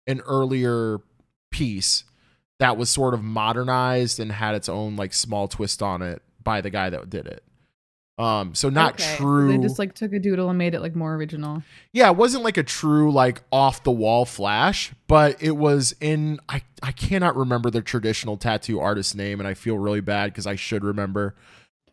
[0.06, 1.00] an earlier
[1.50, 2.04] piece
[2.58, 6.62] that was sort of modernized and had its own like small twist on it by
[6.62, 7.44] the guy that did it.
[8.18, 9.48] Um, so not Okay, so true.
[9.56, 11.62] They just like took a doodle and made it like more original.
[11.92, 16.40] yeah, it wasn't like a true like off the wall flash, but it was in
[16.48, 20.46] I I cannot remember the traditional tattoo artist name, and I feel really bad because
[20.46, 21.36] I should remember.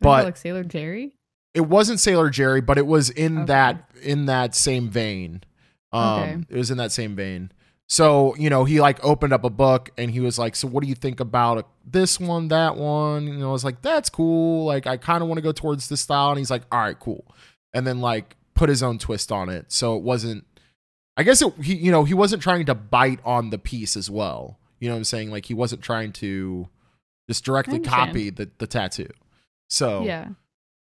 [0.00, 1.16] But like Sailor Jerry?
[1.54, 3.46] it wasn't Sailor Jerry, but it was in Okay.
[3.46, 5.42] that in that same vein.
[5.92, 6.38] Um, Okay.
[6.50, 7.52] it was in that same vein.
[7.88, 10.82] So, you know, he like opened up a book and he was like, So, what
[10.82, 13.26] do you think about this one, that one?
[13.28, 14.64] You know, I was like, That's cool.
[14.64, 16.30] Like, I kind of want to go towards this style.
[16.30, 17.24] And he's like, All right, cool.
[17.72, 19.66] And then like put his own twist on it.
[19.70, 20.44] So it wasn't,
[21.16, 24.10] I guess it, he, you know, he wasn't trying to bite on the piece as
[24.10, 24.58] well.
[24.80, 25.30] You know what I'm saying?
[25.30, 26.68] Like, he wasn't trying to
[27.28, 29.08] just directly copy the, the tattoo.
[29.68, 30.28] So, Yeah.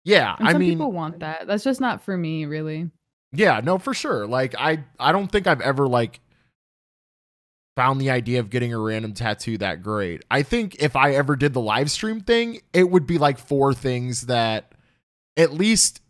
[0.05, 1.47] yeah, And I some mean, people want that.
[1.47, 2.91] That's just not for me, really.
[3.33, 4.27] yeah, no, for sure.
[4.27, 6.21] Like I I don't think I've ever like
[7.79, 10.25] found the idea of getting a random tattoo that great.
[10.29, 13.73] I think if I ever did the live stream thing, it would be like four
[13.73, 14.73] things that
[15.37, 16.01] at least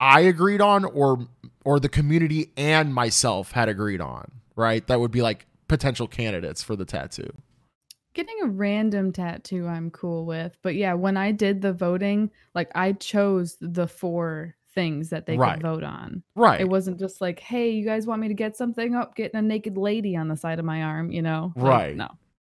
[0.00, 1.28] I agreed on or
[1.64, 4.84] or the community and myself had agreed on, right?
[4.88, 7.30] That would be like potential candidates for the tattoo.
[8.12, 10.58] Getting a random tattoo, I'm cool with.
[10.62, 15.36] But yeah, when I did the voting, like I chose the four things that they
[15.36, 15.54] Right.
[15.54, 16.22] could vote on.
[16.36, 16.60] Right.
[16.60, 19.42] It wasn't just like, hey, you guys want me to get something up, getting a
[19.42, 21.52] naked lady on the side of my arm, you know?
[21.56, 21.96] Like, Right.
[21.96, 22.08] no.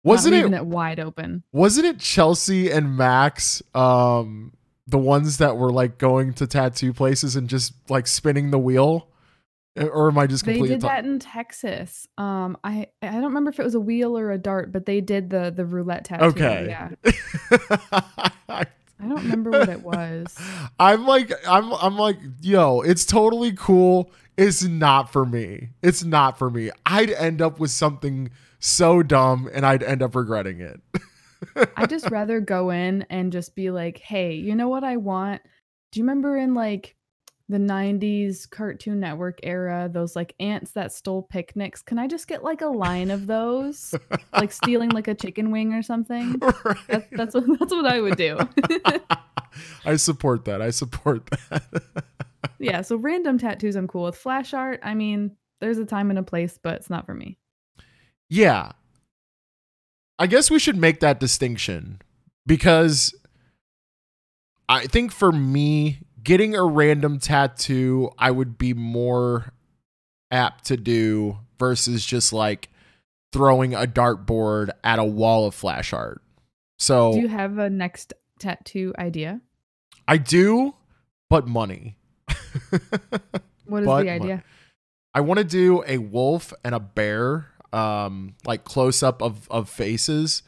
[0.03, 1.43] wasn't it it wide open?
[1.51, 4.53] wasn't it Chelsea and Max um
[4.87, 9.07] the ones that were like going to tattoo places and just like spinning the wheel
[9.75, 12.07] or am I just They completely did that in Texas.
[12.17, 14.99] Um, I I don't remember if it was a wheel or a dart, but they
[14.99, 16.25] did the the roulette tattoo.
[16.25, 16.65] Okay.
[16.69, 16.89] Yeah.
[18.49, 18.65] I,
[18.99, 20.37] I don't remember what it was.
[20.79, 24.11] I'm like I'm I'm like yo, it's totally cool.
[24.37, 25.69] It's not for me.
[25.81, 26.71] It's not for me.
[26.85, 30.81] I'd end up with something so dumb and I'd end up regretting it.
[31.75, 35.41] I just rather go in and just be like, hey, you know what I want?
[35.91, 36.95] Do you remember in like
[37.49, 41.81] the 90s Cartoon Network era, those like ants that stole picnics?
[41.81, 43.95] Can I just get like a line of those?
[44.33, 46.39] like stealing like a chicken wing or something?
[46.63, 46.77] Right.
[46.87, 48.37] That, that's what that's what I would do.
[49.85, 50.61] I support that.
[50.61, 51.63] I support that.
[52.59, 54.15] yeah, so random tattoos I'm cool with.
[54.15, 57.37] Flash art, I mean, there's a time and a place, but it's not for me.
[58.29, 58.73] Yeah.
[60.19, 62.01] I guess we should make that distinction
[62.45, 63.15] because
[64.67, 69.51] I think for me, getting a random tattoo, I would be more
[70.29, 72.69] apt to do versus just like
[73.33, 76.21] throwing a dartboard at a wall of flash art.
[76.77, 79.41] So Do you have a next tattoo idea?
[80.07, 80.75] I do,
[81.31, 81.97] but money.
[83.65, 84.43] What is But the idea?
[85.15, 89.67] I want to do a wolf and a bear, um, like close up of of
[89.67, 90.43] faces.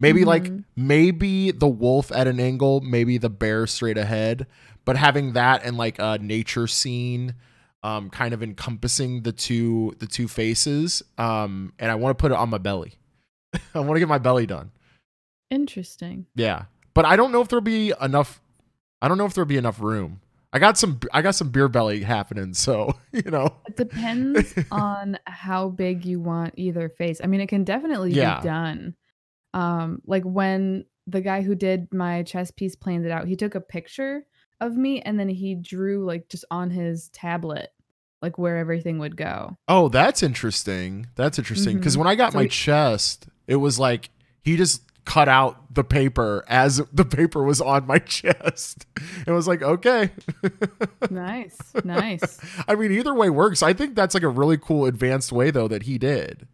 [0.00, 0.64] Maybe like Mhm.
[0.76, 4.46] maybe the wolf at an angle, maybe the bear straight ahead,
[4.86, 7.34] but having that and like a nature scene,
[7.82, 11.02] um, kind of encompassing the two the two faces.
[11.18, 12.94] Um, and I want to put it on my belly.
[13.74, 14.70] I want to get my belly done.
[15.50, 16.26] Interesting.
[16.34, 18.40] Yeah, but I don't know if there'll be enough.
[19.02, 20.20] I don't know if there'll be enough room.
[20.52, 20.98] I got some.
[21.12, 23.54] I got some beer belly happening, so you know.
[23.68, 27.20] It depends on how big you want either face.
[27.22, 28.40] I mean, it can definitely Yeah.
[28.40, 28.94] be done.
[29.54, 33.54] Um, like when the guy who did my chest piece planned it out, he took
[33.54, 34.26] a picture
[34.60, 37.72] of me and then he drew like just on his tablet,
[38.22, 39.56] like where everything would go.
[39.68, 41.06] Oh, that's interesting.
[41.14, 41.98] That's interesting because Mhm.
[41.98, 44.10] when I got So my he- chest, it was like
[44.42, 48.86] he just cut out the paper as the paper was on my chest.
[49.26, 50.10] It was like, okay.
[51.10, 52.38] Nice, nice.
[52.66, 53.62] I mean, either way works.
[53.62, 56.48] I think that's like a really cool advanced way though that he did.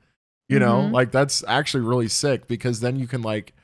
[0.48, 0.92] You know, Mhm.
[0.92, 3.54] like that's actually really sick because then you can like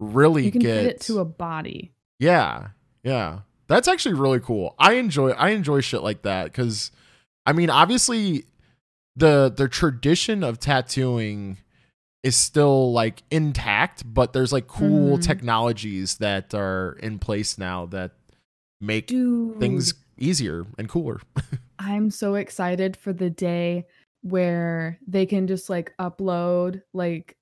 [0.00, 1.92] really You can get fit it to a body.
[2.18, 2.68] yeah,
[3.02, 3.40] yeah.
[3.68, 4.74] That's actually really cool.
[4.78, 6.90] I enjoy I enjoy shit like that because
[7.46, 8.44] I mean obviously
[9.16, 11.58] the the tradition of tattooing
[12.22, 15.22] is still like intact, but there's like cool Mhm.
[15.22, 18.12] technologies that are in place now that
[18.80, 21.20] make Dude, things easier and cooler.
[21.78, 23.86] I'm so excited for the day
[24.22, 27.36] where they can just like upload like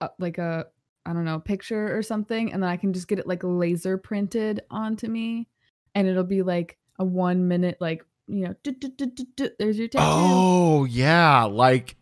[0.00, 0.66] uh, like a
[1.06, 3.98] I don't know picture or something, and then I can just get it like laser
[3.98, 5.48] printed onto me,
[5.94, 8.54] and it'll be like a one minute like you know
[9.58, 10.04] there's your tattoo.
[10.04, 11.96] Oh yeah, like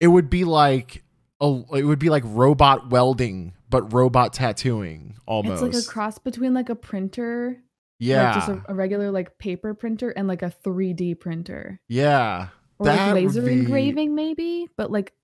[0.00, 1.02] it would be like
[1.40, 5.62] a, it would be like robot welding, but robot tattooing almost.
[5.62, 7.62] It's like a cross between like a printer,
[7.98, 12.48] yeah, like just a, a regular like paper printer, and like a 3D printer, yeah.
[12.78, 15.14] or That like laser be- engraving maybe, but like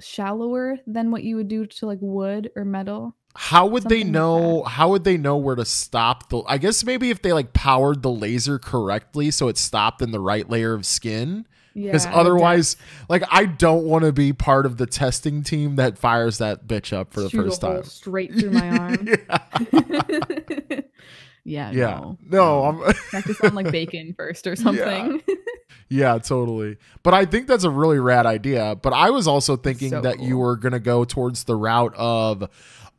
[0.00, 3.14] shallower than what you would do to like wood or metal.
[3.34, 4.62] How would they Something like know?
[4.64, 6.42] How would they know where to stop the?
[6.48, 10.20] I guess maybe if they like powered the laser correctly, so it stopped in the
[10.20, 11.46] right layer of skin.
[11.74, 11.92] Yeah.
[11.92, 12.76] Because the otherwise,
[13.08, 16.92] like I don't want to be part of the testing team that fires that bitch
[16.92, 17.84] up for the Shoot a first time.
[17.84, 19.08] straight through my arm.
[21.48, 21.78] yeah, yeah.
[21.78, 22.00] yeah.
[22.00, 22.18] No.
[22.28, 22.94] No, I'm.
[23.10, 25.22] Practice on like bacon first or something.
[25.90, 26.76] Yeah, totally.
[27.02, 28.76] But I think that's a really rad idea.
[28.76, 31.94] But I was also thinking So that you were going to go towards the route
[31.96, 32.48] of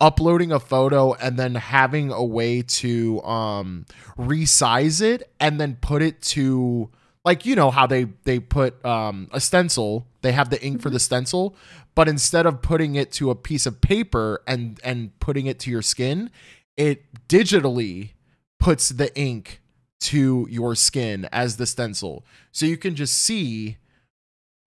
[0.00, 3.84] uploading a photo and then having a way to um
[4.18, 6.90] resize it and then put it to
[7.22, 10.90] like you know how they they put um a stencil, they have the ink for
[10.90, 11.54] the stencil,
[11.94, 15.70] but instead of putting it to a piece of paper and and putting it to
[15.70, 16.30] your skin,
[16.76, 18.12] it digitally
[18.60, 19.60] puts the ink
[20.00, 22.24] to your skin as the stencil.
[22.52, 23.78] So you can just see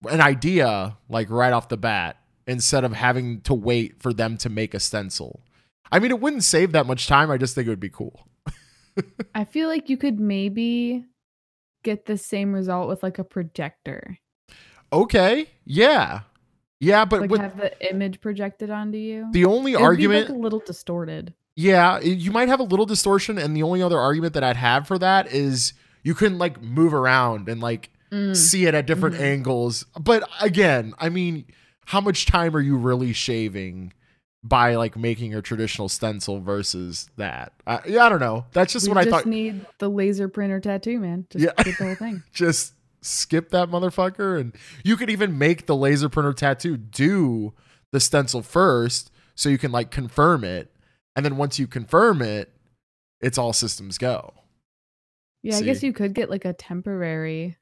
[0.08, 4.48] an idea like right off the bat instead of having to wait for them to
[4.48, 5.40] make a stencil.
[5.90, 7.30] I mean, it wouldn't save that much time.
[7.30, 8.26] I just think it would be cool.
[9.34, 11.04] I feel like you could maybe
[11.82, 14.18] get the same result with like a projector.
[14.92, 15.48] Okay.
[15.64, 16.20] Yeah.
[16.80, 19.28] Yeah, but like with have the image projected onto you.
[19.32, 21.32] the only It'd argument like a little distorted.
[21.56, 24.86] Yeah, you might have a little distortion, and the only other argument that I'd have
[24.88, 28.36] for that is you couldn't like move around and like Mm.
[28.36, 29.20] see it at different Mhm.
[29.20, 29.86] angles.
[29.98, 31.46] But again, I mean,
[31.86, 33.92] how much time are you really shaving
[34.42, 37.52] by like making a traditional stencil versus that?
[37.66, 38.44] I, yeah, I don't know.
[38.52, 39.26] That's just we what I just thought.
[39.26, 41.26] need the laser printer tattoo, man.
[41.30, 41.52] Just Yeah.
[41.64, 42.22] get the whole thing.
[42.32, 47.52] just skip that motherfucker, and you could even make the laser printer tattoo do
[47.90, 50.70] the stencil first, so you can like confirm it,
[51.16, 52.52] and then once you confirm it,
[53.20, 54.32] it's all systems go.
[55.42, 57.56] Yeah, I guess you could get like a temporary.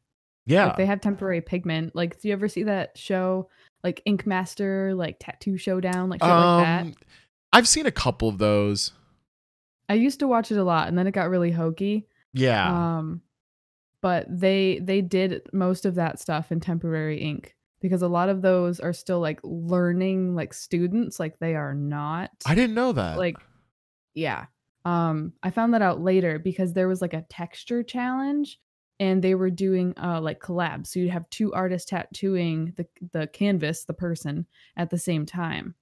[0.46, 0.66] Yeah.
[0.66, 1.94] Like they have temporary pigment.
[1.94, 3.48] Like, do you ever see that show,
[3.82, 6.82] like Ink Master, like Tattoo Showdown, like shit like that?
[6.82, 6.94] Um,
[7.52, 8.92] I've seen a couple of those.
[9.88, 12.06] I used to watch it a lot, and then it got really hokey.
[12.32, 12.98] Yeah.
[12.98, 13.20] Um,
[14.00, 18.40] but they they did most of that stuff in temporary ink because a lot of
[18.40, 22.30] those are still like learning like students, like they are not.
[22.46, 23.18] I didn't know that.
[23.18, 23.36] like
[24.14, 24.46] yeah
[24.84, 28.60] um i found that out later because there was like a texture challenge
[29.00, 33.26] and they were doing uh like collabs so you'd have two artists tattooing the the
[33.28, 34.44] canvas the person
[34.76, 35.74] at the same time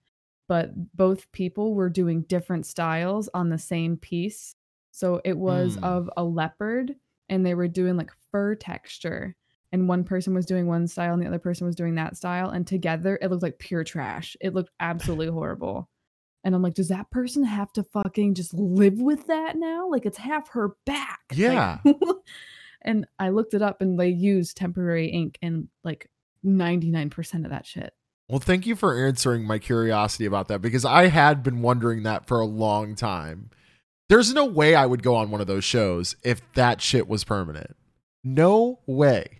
[0.48, 4.55] but both people were doing different styles on the same piece
[4.92, 5.82] so it was Mm.
[5.84, 6.94] of a leopard
[7.28, 9.34] and they were doing like fur texture
[9.72, 12.50] and one person was doing one style and the other person was doing that style
[12.50, 15.88] and together it looked like pure trash it looked absolutely horrible
[16.42, 19.90] and I'm like, does that person have to fucking just live with that now?
[19.90, 21.20] Like it's half her back.
[21.30, 21.78] Like- Yeah.
[22.82, 26.08] and I looked it up and they use temporary ink and like
[26.44, 27.92] 99% of that shit.
[28.28, 32.26] well, thank you for answering my curiosity about that because I had been wondering that
[32.26, 33.50] for a long time.
[34.08, 37.22] There's no way I would go on one of those shows if that shit was
[37.22, 37.76] permanent.
[38.24, 39.39] No way.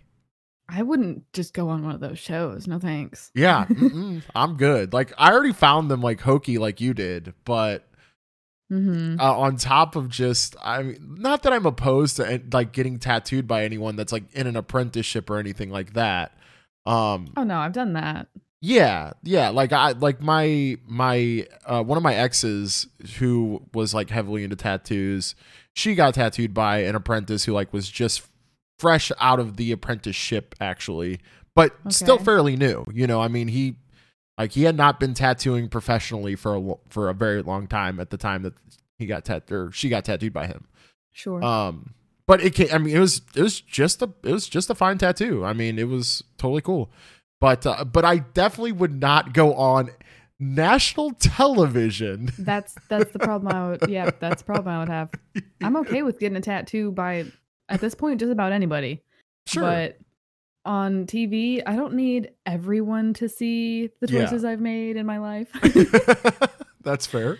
[0.73, 2.65] I wouldn't just go on one of those shows.
[2.65, 3.29] No thanks.
[3.35, 3.65] Yeah,
[4.35, 4.93] I'm good.
[4.93, 7.87] Like I already found them like hokey like you did, but
[8.69, 12.99] hmm uh, on top of just I mean, not that I'm opposed to like getting
[12.99, 16.31] tattooed by anyone that's like in an apprenticeship or anything like that.
[16.85, 18.27] Um, Oh no, I've done that.
[18.61, 19.49] Yeah, yeah.
[19.49, 24.55] Like I like my my uh one of my exes who was like heavily into
[24.55, 25.35] tattoos,
[25.73, 28.21] she got tattooed by an apprentice who like was just
[28.81, 31.19] fresh out of the apprenticeship actually,
[31.55, 32.83] but still fairly new.
[32.91, 33.75] You know, I mean he
[34.37, 38.09] like he had not been tattooing professionally for a for a very long time at
[38.09, 38.53] the time that
[38.97, 40.65] he got tat or she got tattooed by him.
[41.11, 41.43] Sure.
[41.43, 41.93] Um,
[42.25, 44.75] but it came, I mean, it was it was just a it was just a
[44.75, 45.45] fine tattoo.
[45.45, 46.91] I mean, it was totally cool.
[47.39, 49.89] But uh, but I definitely would not go on
[50.39, 52.31] national television.
[52.39, 55.11] that's that's the problem I would yeah, that's the problem I would have.
[55.61, 57.25] I'm okay with getting a tattoo by
[57.71, 59.01] at this point just about anybody.
[59.47, 59.63] Sure.
[59.63, 59.97] But
[60.65, 64.21] on TV, I don't need everyone to see the Yeah.
[64.25, 65.49] choices I've made in my life.
[66.83, 67.37] That's fair.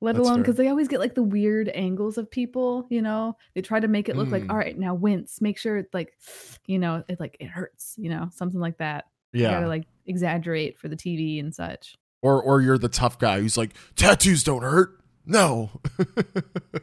[0.00, 3.36] Let That's alone because they always get like the weird angles of people, you know?
[3.54, 4.32] They try to make it look Mm.
[4.32, 5.40] like, all right, now wince.
[5.40, 6.12] Make sure it like,
[6.66, 9.04] you know, it like it hurts, you know, something like that.
[9.32, 9.50] You Yeah.
[9.50, 11.96] gotta like exaggerate for the TV and such.
[12.22, 14.98] or or you're the tough guy who's like tattoos don't hurt.
[15.26, 15.70] No.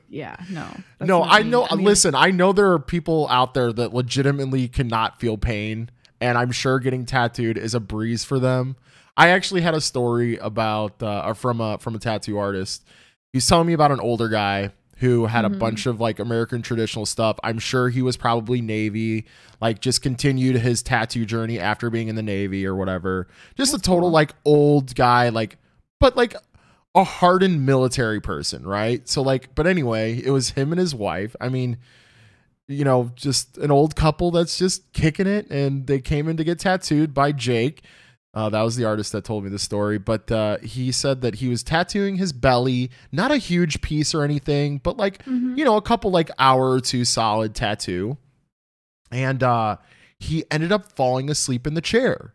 [0.10, 0.68] Yeah, no.
[1.00, 1.66] no, I know.
[1.74, 5.90] mean, listen, I know there are people out there that legitimately cannot feel pain,
[6.20, 8.76] and I'm sure getting tattooed is a breeze for them.
[9.16, 12.84] I actually had a story about uh, from a from a tattoo artist.
[13.32, 15.60] He's telling me about an older guy who had a Mhm.
[15.60, 17.38] bunch of like American traditional stuff.
[17.42, 19.26] I'm sure he was probably Navy,
[19.62, 23.28] like just continued his tattoo journey after being in the Navy or whatever.
[23.56, 24.12] Just That's a total cool.
[24.12, 25.58] like old guy, like
[26.02, 26.36] but like
[26.94, 29.08] a hardened military person, right?
[29.08, 31.36] So like, but anyway, it was him and his wife.
[31.40, 31.78] I mean,
[32.68, 36.44] you know, just an old couple that's just kicking it, and they came in to
[36.44, 37.84] get tattooed by Jake.
[38.34, 41.36] Uh, that was the artist that told me the story, but uh, he said that
[41.36, 45.58] he was tattooing his belly, not a huge piece or anything, but like Mhm.
[45.58, 48.18] you know, a couple like hour or two solid tattoo.
[49.12, 49.78] And uh
[50.18, 52.34] he ended up falling asleep in the chair,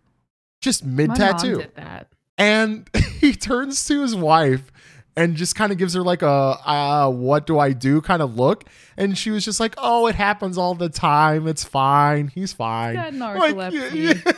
[0.61, 1.65] just mid tattoo.
[1.77, 2.09] that.
[2.39, 2.89] And
[3.21, 4.71] he turns to his wife
[5.17, 8.37] and just kind of gives her like a uh, what do I do kind of
[8.37, 8.65] look.
[8.97, 11.47] And she was just like, oh, it happens all the time.
[11.47, 12.29] It's fine.
[12.29, 12.97] He's fine.
[12.97, 14.23] Like, narcolepsy.
[14.25, 14.33] yeah.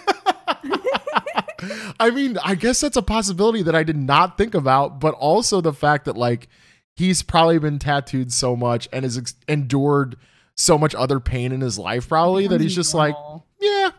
[2.01, 5.61] I mean, I guess that's a possibility that I did not think about, but also
[5.61, 6.49] the fact that like
[6.95, 10.17] he's probably been tattooed so much and has ex- endured
[10.55, 13.15] so much other pain in his life, probably that he's just like,
[13.61, 13.91] yeah,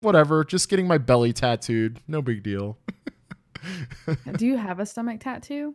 [0.00, 2.78] whatever, just getting my belly tattooed, no big deal.
[4.36, 5.74] Do you have a stomach tattoo?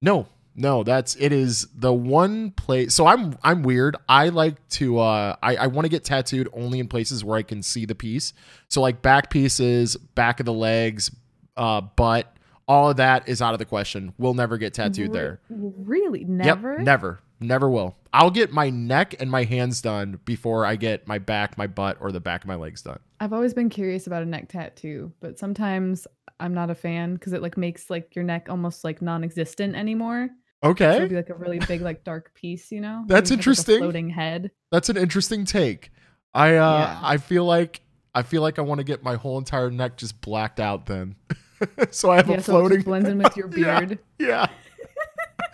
[0.00, 2.94] No, no, that's it is the one place.
[2.94, 3.96] So I'm I'm weird.
[4.08, 7.42] I like to uh I, I want to get tattooed only in places where I
[7.42, 8.32] can see the piece.
[8.68, 11.10] So like back pieces, back of the legs,
[11.56, 12.36] uh butt,
[12.68, 14.12] all of that is out of the question.
[14.18, 15.40] We'll never get tattooed Re- there.
[15.48, 16.24] Really?
[16.24, 16.72] Never?
[16.72, 17.20] Yep, never.
[17.40, 17.96] Never will.
[18.12, 21.96] I'll get my neck and my hands done before I get my back, my butt,
[22.00, 23.00] or the back of my legs done.
[23.18, 26.06] I've always been curious about a neck tattoo, but sometimes
[26.42, 30.28] I'm not a fan because it like makes like your neck almost like non-existent anymore.
[30.62, 30.96] So Okay.
[30.96, 33.04] it'd be like a really big like dark piece, you know?
[33.06, 33.78] That's have, like, a interesting.
[33.78, 34.50] floating head.
[34.70, 35.90] That's an interesting take.
[36.34, 37.00] I uh Yeah.
[37.02, 37.80] I feel like
[38.14, 41.16] I feel like I want to get my whole entire neck just blacked out then.
[41.90, 43.98] so I have Yeah, a so floating just blends in with your beard.
[44.18, 44.46] Yeah.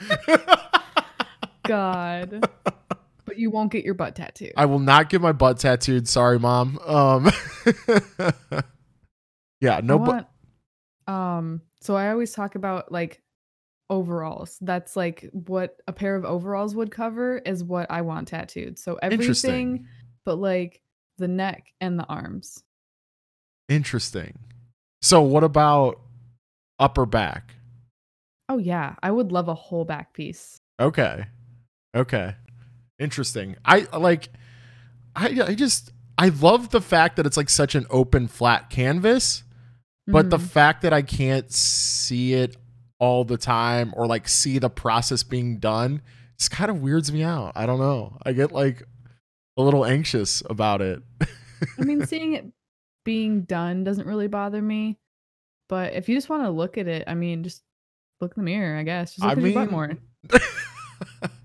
[1.67, 2.49] God.
[3.25, 4.51] but you won't get your butt tattoo.
[4.57, 6.09] I will not get my butt tattooed.
[6.09, 6.79] Sorry, mom.
[6.85, 7.31] Um
[9.61, 10.27] Yeah, no I but want,
[11.09, 13.23] um so I always talk about like
[13.91, 14.59] overalls.
[14.61, 18.79] That's like what a pair of overalls would cover is what I want tattooed.
[18.79, 19.87] So everything
[20.25, 20.83] but like
[21.17, 22.63] the neck and the arms.
[23.69, 24.39] interesting.
[25.03, 26.01] So what about
[26.79, 27.55] upper back?
[28.49, 30.61] Oh yeah, I would love a whole back piece.
[30.81, 31.25] Okay.
[31.95, 32.35] Okay.
[32.99, 33.57] Interesting.
[33.65, 34.29] I like
[35.15, 39.45] I I just I love the fact that it's like such an open flat canvas,
[40.09, 40.49] but the Mhm.
[40.49, 42.57] fact that I can't see it
[42.99, 46.03] all the time or like see the process being done
[46.39, 47.53] just kind of weirds me out.
[47.55, 48.19] I don't know.
[48.25, 48.83] I get like
[49.57, 51.03] a little anxious about it.
[51.79, 52.47] I mean, seeing it
[53.05, 54.99] being done doesn't really bother me.
[55.69, 57.63] But if you just want to look at it, I mean, just
[58.21, 59.15] look in the mirror, I guess.
[59.17, 59.97] Just I look at your butt more.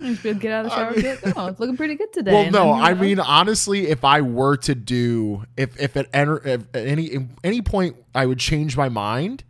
[0.00, 0.92] And just be get out of the I shower.
[0.92, 2.32] mean- get, oh, it's looking pretty good today.
[2.32, 6.62] Well, no, I mean honestly, if I were to do, if if at, enter, if
[6.74, 9.44] at any any point I would change my mind,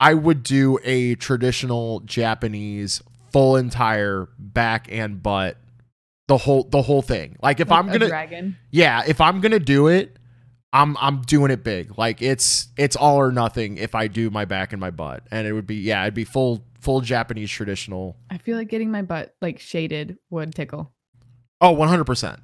[0.00, 5.56] I would do a traditional Japanese full entire back and butt,
[6.28, 7.36] the whole the whole thing.
[7.42, 8.56] Like if like I'm gonna, dragon.
[8.70, 10.16] yeah, if I'm gonna do it,
[10.72, 11.98] I'm I'm doing it big.
[11.98, 15.46] Like it's it's all or nothing if I do my back and my butt, and
[15.46, 18.16] it would be yeah, it'd be full full Japanese traditional.
[18.30, 20.92] I feel like getting my butt like shaded would tickle.
[21.60, 22.40] Oh, 100 percent,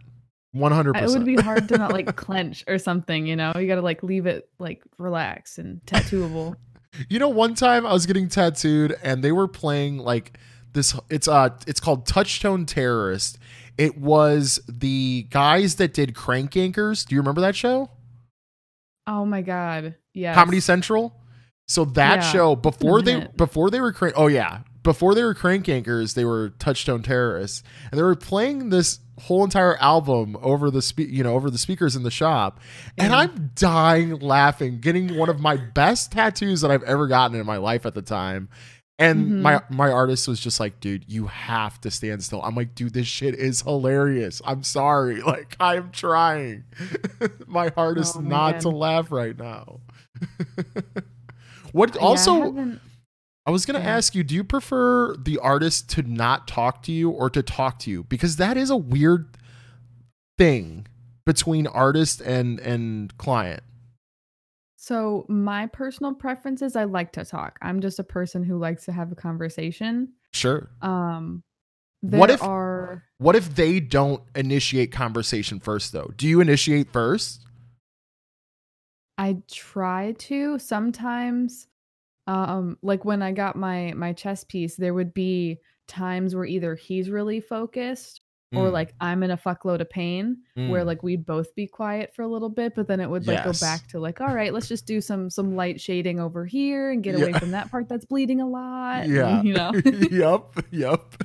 [0.55, 1.03] 100%.
[1.03, 3.53] It would be hard to not like clench or something, you know?
[3.57, 6.57] You got to like leave it like relaxed and tattooable.
[7.11, 10.39] You know, one time I was getting tattooed and they were playing like
[10.73, 13.39] this it's uh it's called Touchtone Terrorist.
[13.77, 17.07] It was the guys that did Crank Yankers.
[17.07, 17.91] Do you remember that show?
[19.07, 19.97] oh my God.
[20.15, 20.35] Yeah.
[20.35, 21.15] Comedy Central.
[21.69, 24.61] So that Yeah, show before they before they were crank oh yeah.
[24.85, 27.63] Before they were crank yankers, they were Touchtone Terrorists.
[27.91, 31.59] And they were playing this whole entire album over the spe- you know, over the
[31.59, 32.59] speakers in the shop.
[32.97, 33.19] And Yeah.
[33.19, 37.59] I'm dying laughing, getting one of my best tattoos that I've ever gotten in my
[37.59, 38.49] life at the time.
[39.01, 39.41] And Mhm.
[39.43, 42.41] my my artist was just like, dude, you have to stand still.
[42.43, 44.41] I'm like, dude, this shit is hilarious.
[44.45, 45.21] I'm sorry.
[45.27, 46.65] Like, I'm trying.
[47.47, 49.81] my heart is Oh, not to laugh right now.
[51.73, 52.81] what Yeah, I also haven't-
[53.47, 53.97] I was gonna Yeah.
[53.97, 57.79] ask you, do you prefer the artist to not talk to you or to talk
[57.81, 58.05] to you?
[58.05, 59.37] Because that is a weird
[60.37, 60.87] thing
[61.25, 63.63] between artist and and client.
[64.77, 67.59] So my personal preference is I like to talk.
[67.63, 70.13] I'm just a person who likes to have a conversation.
[70.33, 70.71] Sure.
[70.83, 71.43] Um
[72.03, 76.13] there What if- are What if they don't initiate conversation first though?
[76.17, 77.45] Do you initiate first?
[79.19, 81.67] I try to sometimes
[82.27, 85.59] um like when I got my my chest piece there would be
[85.89, 88.21] times where either he's really focused
[88.55, 90.87] or Mm, like I'm in a fuckload of pain where mm.
[90.87, 93.61] like we'd both be quiet for a little bit but then it would like Yes.
[93.61, 96.91] go back to like all right let's just do some some light shading over here
[96.91, 99.43] and get away from that part that's bleeding a lot and, yeah.
[99.43, 99.73] you know
[100.11, 100.65] yep.
[100.71, 101.25] Yep.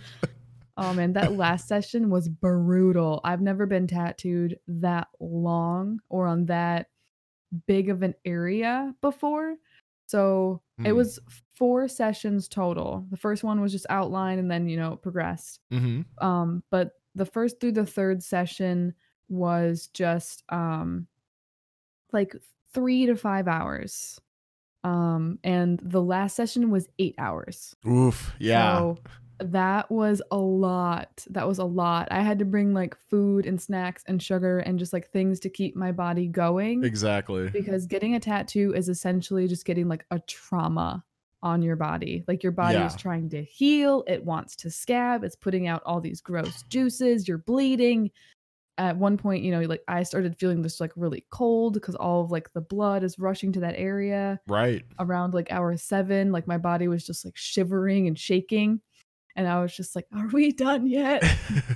[0.76, 3.22] Oh man, that last session was brutal.
[3.24, 6.88] I've never been tattooed that long or on that
[7.68, 9.56] big of an area before.
[10.08, 10.96] So it Mm.
[10.96, 11.20] was
[11.56, 13.06] four sessions total.
[13.10, 15.60] The first one was just outline and then, you know, it progressed.
[15.72, 18.94] hmm Um, but the first through the third session
[19.30, 21.08] was just um
[22.12, 22.36] like
[22.74, 24.20] three to five hours.
[24.84, 27.76] Um, and the last session was eight hours.
[27.88, 28.34] Oof.
[28.40, 28.76] Yeah.
[28.80, 28.98] So
[29.40, 31.26] that was a lot.
[31.30, 32.08] That was a lot.
[32.12, 35.50] I had to bring like food and snacks and sugar and just like things to
[35.50, 37.50] keep my body going exactly.
[37.50, 41.04] because getting a tattoo is essentially just getting like a trauma
[41.42, 42.24] on your body.
[42.28, 46.00] Like your body is trying to heal, it wants to scab, it's putting out all
[46.00, 48.12] these gross juices, you're bleeding.
[48.78, 52.24] At one point, you know, like I started feeling this like really cold because all
[52.24, 54.84] of like the blood is rushing to that area Right.
[55.00, 58.80] around like hour seven, like my body was just like shivering and shaking.
[59.36, 61.24] And I was just like, are we done yet?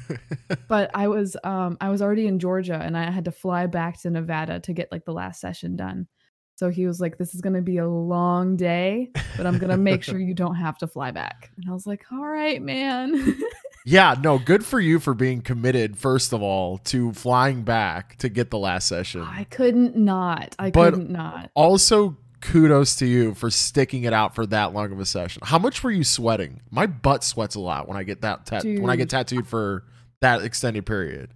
[0.68, 4.02] but I was um I was already in Georgia and I had to fly back
[4.02, 6.08] to Nevada to get like the last session done.
[6.56, 10.04] So he was like, This is gonna be a long day, but I'm gonna make
[10.04, 11.52] sure you don't have to fly back.
[11.58, 13.36] And I was like, All right, man.
[13.86, 14.16] yeah.
[14.22, 14.38] No.
[14.40, 15.98] Good for you for being committed.
[15.98, 19.22] First of all, to flying back to get the last session.
[19.22, 20.56] I couldn't not.
[20.60, 21.52] I But- couldn't not.
[21.56, 25.42] also, kudos to you for sticking it out for that long of a session.
[25.46, 26.62] How much were you sweating?
[26.70, 29.84] My butt sweats a lot when I get that tat- when I get tattooed for
[30.22, 31.32] that extended period.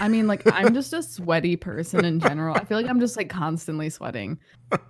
[0.00, 2.54] I mean, like I'm just a sweaty person in general.
[2.54, 4.38] I feel like I'm just like constantly sweating.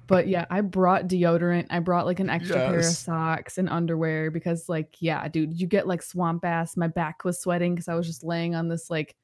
[0.09, 1.67] But yeah, I brought deodorant.
[1.71, 5.69] I brought like an extra pair of socks and underwear because like yeah, dude, you
[5.69, 6.77] get like swamp ass.
[6.77, 9.15] My back was sweating because I was just laying on this like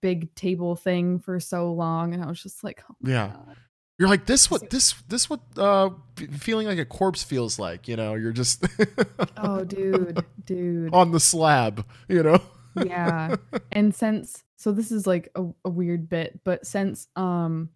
[0.00, 3.28] big table thing for so long and I was just like, oh Yeah.
[3.28, 3.56] God.
[3.98, 4.50] You're like this.
[4.50, 5.90] What this this what uh
[6.32, 7.88] feeling like a corpse feels like.
[7.88, 8.64] You know, you're just
[9.36, 10.92] Oh dude, dude.
[10.94, 11.84] on the slab.
[12.08, 12.40] You know.
[12.84, 13.34] yeah
[13.72, 17.70] and since so this is like a, a weird bit but since um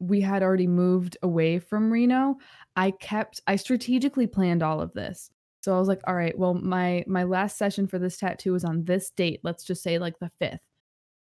[0.00, 2.34] we had already moved away from reno
[2.74, 5.30] i kept i strategically planned all of this
[5.60, 8.64] so i was like all right well my my last session for this tattoo was
[8.64, 10.58] on this date let's just say like the 5th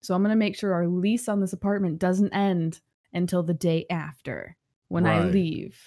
[0.01, 2.81] so i'm going to make sure our lease on this apartment doesn't end
[3.13, 4.55] until the day after
[4.89, 5.79] when i leave.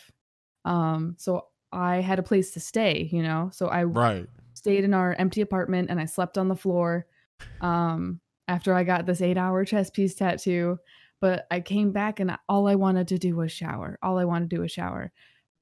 [0.64, 3.50] Um so i had a place to stay you know?
[3.52, 4.28] So i Right.
[4.54, 7.06] stayed in our empty apartment and I slept on the floor
[7.60, 10.78] um after I got this 8-hour chest piece tattoo.
[11.20, 14.50] But I came back and all I wanted to do was shower all I wanted
[14.50, 15.12] to do was shower.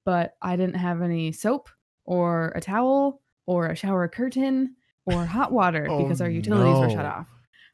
[0.05, 1.69] But I didn't have any soap
[2.05, 6.89] or a towel or a shower curtain or hot water Oh, because our utilities were
[6.89, 7.29] shut off.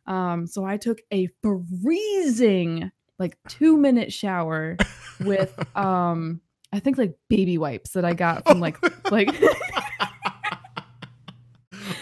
[0.06, 4.76] Um so I took a freezing like 2 minute shower
[5.20, 6.40] with um
[6.72, 8.76] I think like baby wipes that I got from like
[9.10, 9.28] like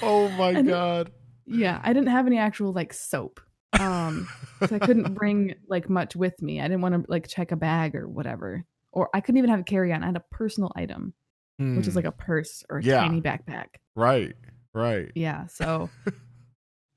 [0.03, 1.13] oh my And- god.
[1.45, 3.41] Yeah, I didn't have any actual like soap.
[3.79, 4.29] Um,
[4.67, 6.61] so I couldn't bring like much with me.
[6.61, 8.65] I didn't want to like check a bag or whatever.
[8.93, 10.03] Or I couldn't even have a carry on.
[10.03, 11.15] I had a personal item,
[11.59, 11.97] which is Hmm.
[11.99, 13.01] like a purse or a Yeah.
[13.01, 13.67] tiny backpack.
[13.97, 14.35] right.
[14.73, 15.11] Right.
[15.15, 15.91] Yeah, so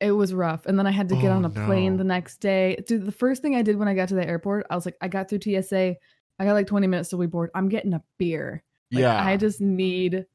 [0.05, 0.65] it was rough.
[0.65, 1.97] And then I had to get on Oh, a plane no.
[1.99, 2.77] the next day.
[2.87, 4.97] Dude, the first thing I did when I got to the airport, I was like,
[5.01, 5.95] I got through TSA.
[6.39, 7.49] I got like 20 minutes till we board.
[7.55, 8.63] I'm getting a beer.
[8.91, 9.23] Like, yeah.
[9.25, 10.25] I just need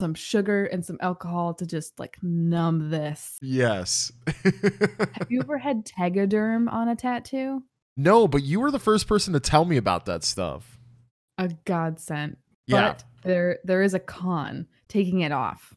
[0.00, 3.38] some sugar and some alcohol to just like numb this.
[3.42, 4.10] yes.
[4.44, 7.62] Have you ever had tegaderm on a tattoo?
[7.96, 10.78] no, but you were the first person to tell me about that stuff.
[11.36, 12.38] A godsend.
[12.66, 12.92] Yeah.
[12.92, 15.74] But there there is a con taking it off.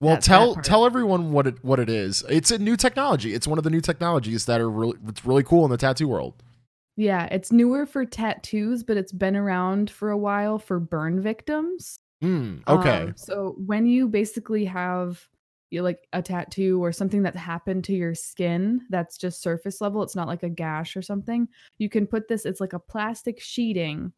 [0.00, 0.64] Well, That- that tell part.
[0.66, 2.22] tell everyone what it what it is.
[2.28, 3.32] It's a new technology.
[3.34, 6.08] It's one of the new technologies that are really it's really cool in the tattoo
[6.08, 6.42] world.
[6.96, 11.96] Yeah, it's newer for tattoos, but it's been around for a while for burn victims.
[12.22, 12.58] Hmm.
[12.66, 13.02] Okay.
[13.02, 15.26] Um, so when you basically have
[15.70, 19.80] you know, like a tattoo or something that's happened to your skin that's just surface
[19.80, 21.48] level, it's not like a gash or something.
[21.78, 22.46] You can put this.
[22.46, 24.12] It's like a plastic sheeting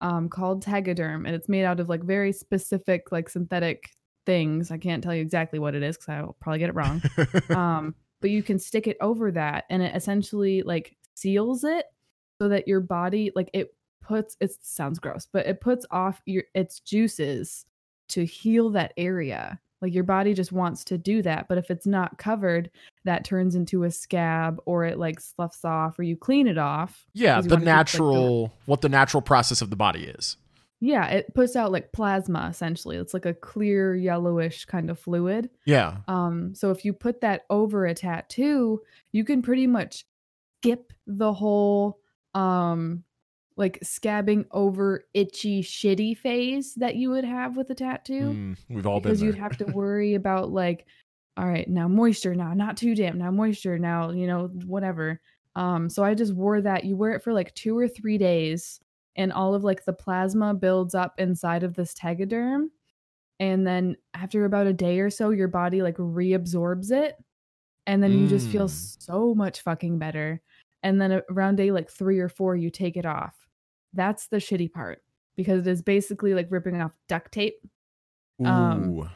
[0.00, 3.90] um, called Tegaderm, and it's made out of like very specific like synthetic
[4.26, 4.70] things.
[4.70, 7.02] I can't tell you exactly what it is because I'll probably get it wrong.
[7.50, 11.86] um, but you can stick it over that, and it essentially like seals it
[12.40, 16.42] so that your body like it puts it sounds gross but it puts off your
[16.54, 17.66] its juices
[18.08, 21.86] to heal that area like your body just wants to do that but if it's
[21.86, 22.68] not covered
[23.04, 27.06] that turns into a scab or it like sloughs off or you clean it off
[27.12, 30.36] Yeah, the keep, like, the- natural what the natural process of the body is.
[30.82, 32.96] Yeah it puts out like plasma essentially.
[32.96, 35.48] It's like a clear yellowish kind of fluid.
[35.64, 35.98] Yeah.
[36.08, 40.04] Um, so if you put that over a tattoo, you can pretty much
[40.58, 42.00] skip the whole
[42.34, 43.04] um
[43.56, 48.32] like scabbing over itchy shitty phase that you would have with a tattoo.
[48.32, 50.86] Hmm, we've all been because you'd have to worry about like
[51.36, 55.20] all right now moisture now not too damp now moisture now you know whatever.
[55.54, 56.82] Um so i just wore that.
[56.82, 58.80] You wear it for like two or three days
[59.16, 62.66] and all of like the plasma builds up inside of this tegaderm
[63.40, 67.16] and then after about a day or so your body like reabsorbs it
[67.86, 69.02] and then you just feel Mm.
[69.02, 70.40] so much fucking better
[70.82, 73.46] and then around day like three or four you take it off
[73.92, 75.02] That's the shitty part
[75.36, 77.56] because it is basically like ripping off duct tape.
[78.42, 78.46] Ooh.
[78.46, 79.10] Um,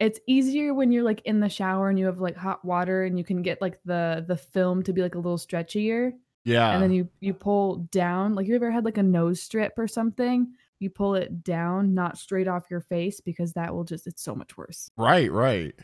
[0.00, 3.16] It's easier when you're like in the shower and you have like hot water and
[3.18, 6.12] you can get like the the film to be like a little stretchier
[6.44, 6.72] yeah.
[6.72, 9.88] and then you you pull down like you ever had like a nose strip or
[9.88, 10.46] something
[10.80, 14.34] you pull it down not straight off your face because that will just it's so
[14.34, 15.74] much worse right, right.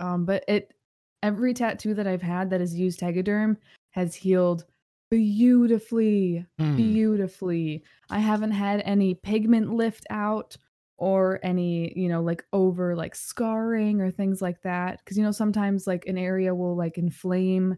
[0.00, 0.74] um but it
[1.22, 3.56] every tattoo that i've had that has used tegaderm
[3.90, 4.64] has healed
[5.10, 6.76] beautifully Hmm.
[6.76, 10.56] beautifully i haven't had any pigment lift out
[10.96, 15.32] or any you know like over like scarring or things like that because you know
[15.32, 17.76] sometimes like an area will like inflame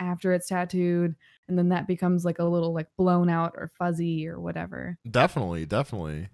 [0.00, 1.14] after it's tattooed
[1.48, 5.66] and then that becomes like a little like blown out or fuzzy or whatever Definitely,
[5.66, 6.28] definitely.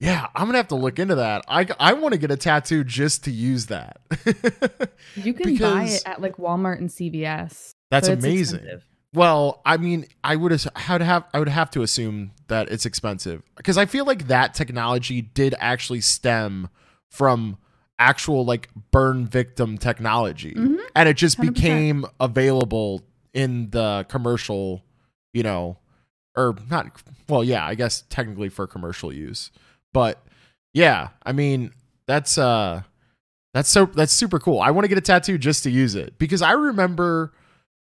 [0.00, 1.44] Yeah, I'm gonna have to look into that.
[1.46, 4.00] I I want to get a tattoo just to use that.
[5.14, 8.56] you can buy it at like walmart and cvs That's amazing.
[8.60, 8.86] expensive.
[9.14, 13.42] Well, I mean, I would would have I would have to assume that it's expensive
[13.56, 16.68] because I feel like that technology did actually stem
[17.10, 17.58] from
[17.98, 20.78] actual like burn victim technology, Mhm.
[20.96, 21.54] and it just 100%.
[21.54, 23.02] became available
[23.34, 24.82] in the commercial,
[25.32, 25.78] you know,
[26.36, 27.02] or not.
[27.28, 29.50] Well, yeah, I guess technically for commercial use,
[29.92, 30.24] but
[30.74, 31.72] yeah, I mean
[32.06, 32.82] that's uh
[33.54, 34.60] that's so that's super cool.
[34.60, 37.32] I want to get a tattoo just to use it because I remember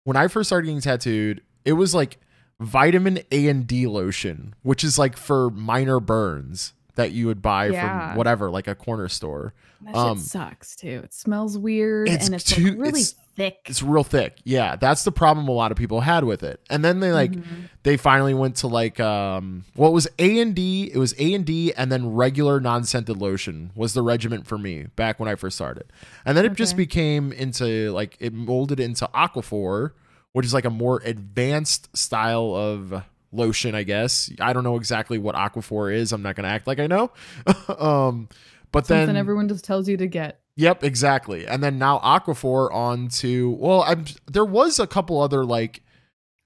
[0.05, 2.19] when I first started getting tattooed, it was like
[2.61, 7.67] vitamin A and D lotion, which is like for minor burns that you would buy
[7.69, 8.09] Yeah.
[8.11, 9.55] from whatever, like a corner store.
[9.85, 13.15] that um, shit sucks too it smells weird it's and it's too- like really it's-
[13.35, 14.39] thick It's real thick.
[14.45, 16.61] Yeah, that's the problem a lot of people had with it.
[16.71, 17.43] And then they like Mhm.
[17.83, 20.91] they finally went to like um what was A and D?
[20.93, 24.87] It was A and D and then regular non-scented lotion was the regiment for me
[24.97, 25.85] back when I first started.
[26.27, 29.93] And then it just became into like it molded into Aquaphor,
[30.33, 33.03] which is like a more advanced style of
[33.33, 34.31] lotion, I guess.
[34.41, 36.13] I don't know exactly what Aquaphor is.
[36.13, 37.11] I'm not going to act like I know.
[37.79, 38.29] um
[38.71, 41.47] but something then everyone just tells you to get Yep, exactly.
[41.47, 45.83] And then now Aquaphor on to well, I'm there was a couple other like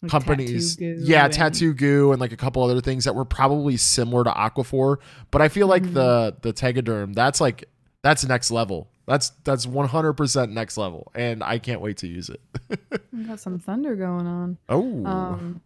[0.03, 3.25] like, companies tattoo yeah and- tattoo goo and like a couple other things that were
[3.25, 4.99] probably similar to aquaphor
[5.31, 5.95] but i feel like Mhm.
[5.95, 7.65] the the tegaderm that's like
[8.03, 12.41] that's next level that's that's 100% next level and i can't wait to use it
[13.27, 15.63] got some thunder going on oh Um,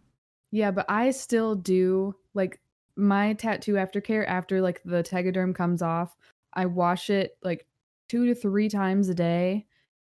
[0.51, 2.59] yeah, but I still do like
[2.95, 6.15] my tattoo aftercare after like the tegaderm comes off.
[6.53, 7.65] I wash it like
[8.09, 9.65] two to three times a day.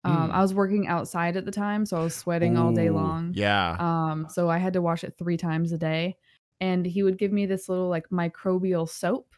[0.06, 0.34] Um, Mm.
[0.34, 3.34] I was working outside at the time, so I was sweating all day long.
[3.36, 6.16] yeah Um, so I had to wash it three times a day.
[6.62, 9.36] And he would give me this little like microbial soap,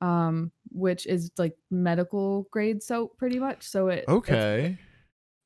[0.00, 3.66] um, which is like medical grade soap pretty much.
[3.66, 4.78] So it it's okay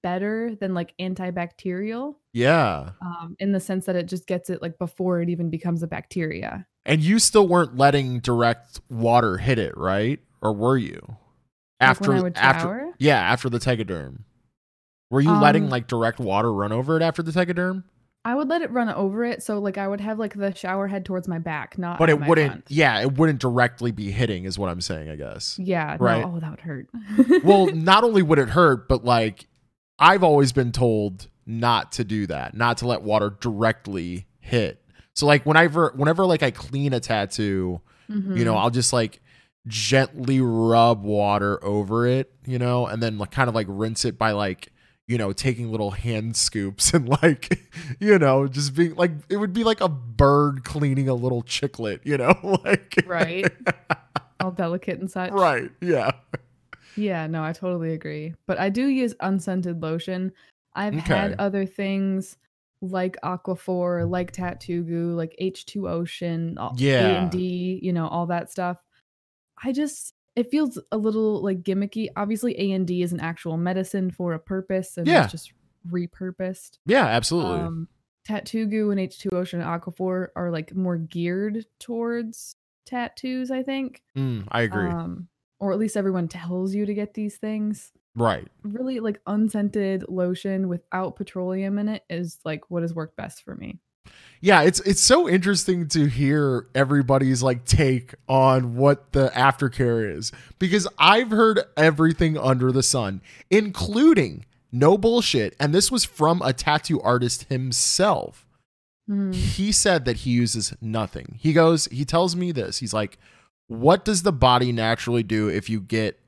[0.02, 4.78] better than like antibacterial yeah um, in the sense that it just gets it like
[4.78, 6.66] before it even becomes a bacteria.
[6.86, 11.00] and you still weren't letting direct water hit it right or were you
[11.80, 14.20] Like after would after yeah after the tegaderm
[15.10, 17.84] were you letting Um, like direct water run over it after the tegaderm
[18.22, 20.86] I would let it run over it, so like I would have like the shower
[20.86, 22.64] head towards my back, not but it wouldn't front.
[22.68, 26.20] yeah it wouldn't directly be hitting is what i'm saying i guess Yeah, Right.
[26.20, 26.88] No, oh, that would hurt.
[27.42, 29.46] well not only would it hurt but like
[30.00, 34.82] i've always been told not to do that not to let water directly hit
[35.14, 38.58] so like whenever whenever like i clean a tattoo you know Mhm.
[38.60, 39.20] i'll just like
[39.66, 44.18] gently rub water over it you know and then like kind of like rinse it
[44.18, 44.72] by like
[45.06, 47.60] you know taking little hand scoops and like
[48.00, 52.00] you know just being like it would be like a bird cleaning a little chicklet
[52.04, 52.34] you know
[52.64, 53.46] like right,
[54.40, 55.30] all delicate and such.
[55.32, 56.10] right yeah
[56.96, 58.34] Yeah, no, I totally agree.
[58.46, 60.32] But I do use unscented lotion.
[60.74, 62.36] I've had other things
[62.82, 67.24] like Aquaphor, like Tattoo Goo, like H2 Ocean, Yeah.
[67.24, 68.78] A&D, you know, all that stuff.
[69.62, 72.08] I just it feels a little like gimmicky.
[72.16, 75.24] Obviously A&D is an actual medicine for a purpose and Yeah.
[75.24, 75.52] it's just
[75.90, 76.78] repurposed.
[76.86, 77.88] yeah absolutely Um
[78.24, 82.54] Tattoo Goo and H2 Ocean and Aquaphor are like more geared towards
[82.86, 84.02] tattoos, I think.
[84.16, 85.28] Mm, i agree Um
[85.60, 87.92] or at least everyone tells you to get these things.
[88.16, 88.48] Right.
[88.62, 93.54] Really like unscented lotion without petroleum in it is like what has worked best for
[93.54, 93.78] me.
[94.40, 100.32] yeah it's it's so interesting to hear everybody's like take on what the aftercare is
[100.58, 106.52] because i've heard everything under the sun including no bullshit and this was from a
[106.52, 108.46] tattoo artist himself.
[109.08, 109.34] Mhm.
[109.34, 111.34] he said that he uses nothing.
[111.38, 112.78] He goes he tells me this.
[112.78, 113.18] He's like
[113.70, 116.18] what does the body naturally do if you get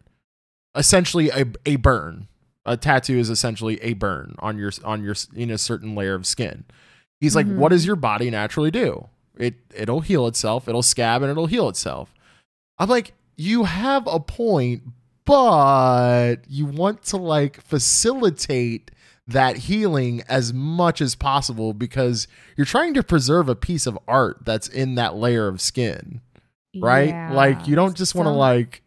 [0.77, 2.29] essentially a, a burn
[2.65, 6.25] a tattoo is essentially a burn on your on your in a certain layer of
[6.27, 6.65] skin
[7.21, 7.57] he's like Mhm.
[7.57, 10.69] what does your body naturally do It it'll heal itself.
[10.69, 12.13] It'll scab and it'll heal itself.
[12.79, 14.83] I'm like, you have a point,
[15.25, 18.91] but you want to like facilitate
[19.27, 24.39] that healing as much as possible because you're trying to preserve a piece of art
[24.45, 26.21] that's in that layer of skin,
[26.77, 27.09] right?
[27.09, 27.33] Yeah.
[27.33, 28.83] Like you don't just want to like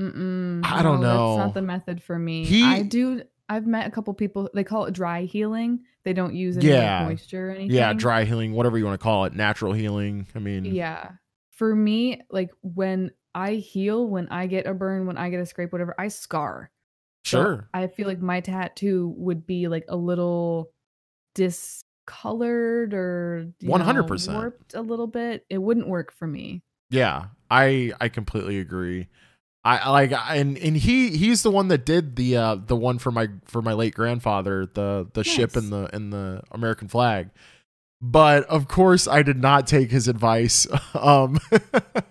[0.00, 1.36] Mm-mm, I don't no, know.
[1.36, 2.44] That's not the method for me.
[2.44, 3.22] He- I do.
[3.50, 4.48] I've met a couple people.
[4.54, 5.80] They call it dry healing.
[6.04, 7.04] They don't use any Yeah.
[7.04, 7.72] moisture or anything.
[7.76, 10.26] yeah, dry healing, whatever you want to call it, natural healing.
[10.34, 11.10] I mean, Yeah.
[11.50, 15.46] For me, like when I heal, when I get a burn, when I get a
[15.46, 16.70] scrape, whatever, I scar.
[17.26, 17.68] So sure.
[17.74, 20.70] I feel like my tattoo would be like a little
[21.34, 24.32] discolored or 100%.
[24.32, 25.44] warped a little bit.
[25.50, 26.62] It wouldn't work for me.
[26.90, 29.08] Yeah, I I completely agree.
[29.62, 33.10] I like and and he he's the one that did the uh the one for
[33.10, 35.64] my for my late grandfather the the ship Nice.
[35.64, 37.28] and the and the American flag.
[38.00, 40.66] But of course I did not take his advice.
[40.94, 41.38] Um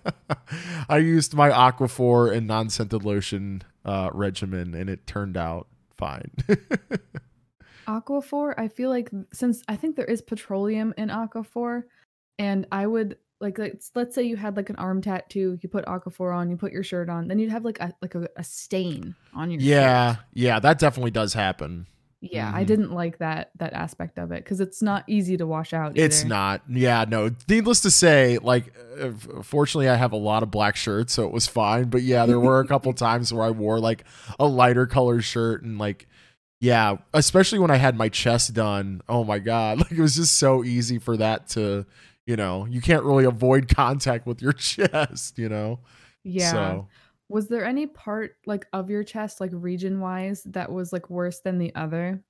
[0.89, 5.67] I used my Aquaphor and non-scented lotion uh regimen and it turned out
[5.97, 6.31] fine.
[7.87, 11.83] Aquaphor, I feel like since I think there is petroleum in Aquaphor,
[12.37, 15.85] and I would like let's, let's say you had like an arm tattoo, you put
[15.85, 18.43] Aquaphor on, you put your shirt on, then you'd have like a like a, a
[18.43, 20.25] stain on your yeah, shirt.
[20.33, 21.87] yeah, yeah, that definitely does happen.
[22.21, 22.67] Yeah, I Mhm.
[22.67, 25.97] didn't like that that aspect of it because it's not easy to wash out.
[25.97, 26.61] It's not.
[26.69, 27.29] Yeah, no.
[27.47, 29.11] Needless to say, like, uh,
[29.41, 31.85] fortunately, I have a lot of black shirts, so it was fine.
[31.85, 34.03] But yeah, there were a couple times where I wore like
[34.37, 36.07] a lighter color shirt, and like,
[36.59, 39.01] yeah, especially when I had my chest done.
[39.07, 41.85] Oh my god, like it was just so easy for that to,
[42.29, 45.79] you know, you can't really avoid contact with your chest, you know.
[46.23, 46.51] Yeah.
[46.51, 46.87] So
[47.27, 51.39] Was there any part like of your chest, like region wise, that was like worse
[51.39, 52.23] than the other?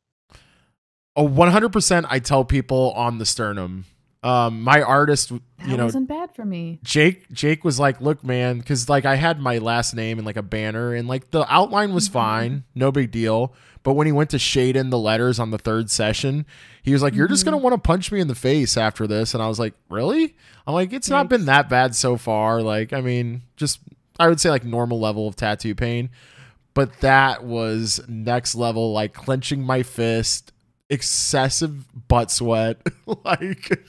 [1.18, 3.84] Oh, 100% I tell people on the sternum.
[4.22, 6.80] Um, my artist, That you know, wasn't bad for me.
[6.84, 10.36] Jake Jake was like, "Look, man, because like I had my last name and like
[10.36, 12.14] a banner, and like the outline was Mhm.
[12.14, 13.54] fine, no big deal.
[13.82, 16.46] But when he went to shade in the letters on the third session,
[16.84, 17.46] he was like, "You're just Mhm.
[17.46, 20.36] gonna want to punch me in the face after this," and I was like, "Really?"
[20.68, 22.62] I'm like, "It's not been that bad so far.
[22.62, 23.80] Like, I mean, just
[24.20, 26.10] I would say like normal level of tattoo pain,
[26.74, 30.52] but that was next level, like clenching my fist."
[30.90, 32.78] Excessive butt sweat
[33.26, 33.80] like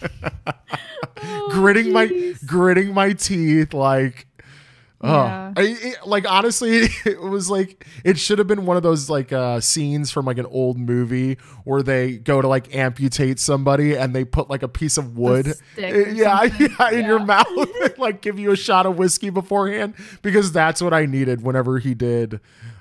[1.23, 4.27] Oh, gritting my gritting my teeth like
[5.03, 5.53] oh Yeah.
[5.57, 9.31] I, it- like honestly it was like it should have been one of those like
[9.33, 14.15] uh scenes from like an old movie where they go to like amputate somebody and
[14.15, 15.49] they put like a piece of wood
[15.79, 16.69] or yeah, something.
[16.79, 17.47] yeah in your mouth
[17.83, 21.79] and, like give you a shot of whiskey beforehand because that's what i needed whenever
[21.79, 22.41] he did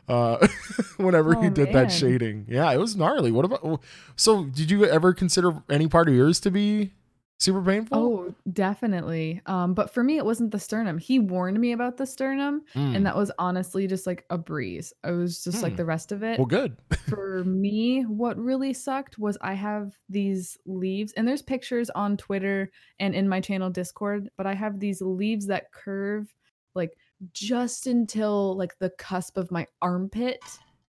[0.09, 0.45] uh
[0.97, 3.81] whenever he Oh, did that shading yeah it was gnarly what about
[4.15, 6.91] so did you ever consider any part of yours to be
[7.39, 9.41] super painful Oh, definitely.
[9.45, 10.97] Um, but for me, it wasn't the sternum.
[10.97, 12.97] He warned me about the sternum, Mm.
[12.97, 14.91] and that was honestly just like a breeze.
[15.05, 15.63] I was just Hmm.
[15.63, 16.37] like the rest of it.
[16.37, 16.75] well good
[17.07, 22.71] for me, what really sucked was I have these leaves, and there's pictures on Twitter
[22.99, 26.27] and in my channel Discord, but I have these leaves that curve
[26.75, 26.91] like
[27.33, 30.39] just until like the cusp of my armpit.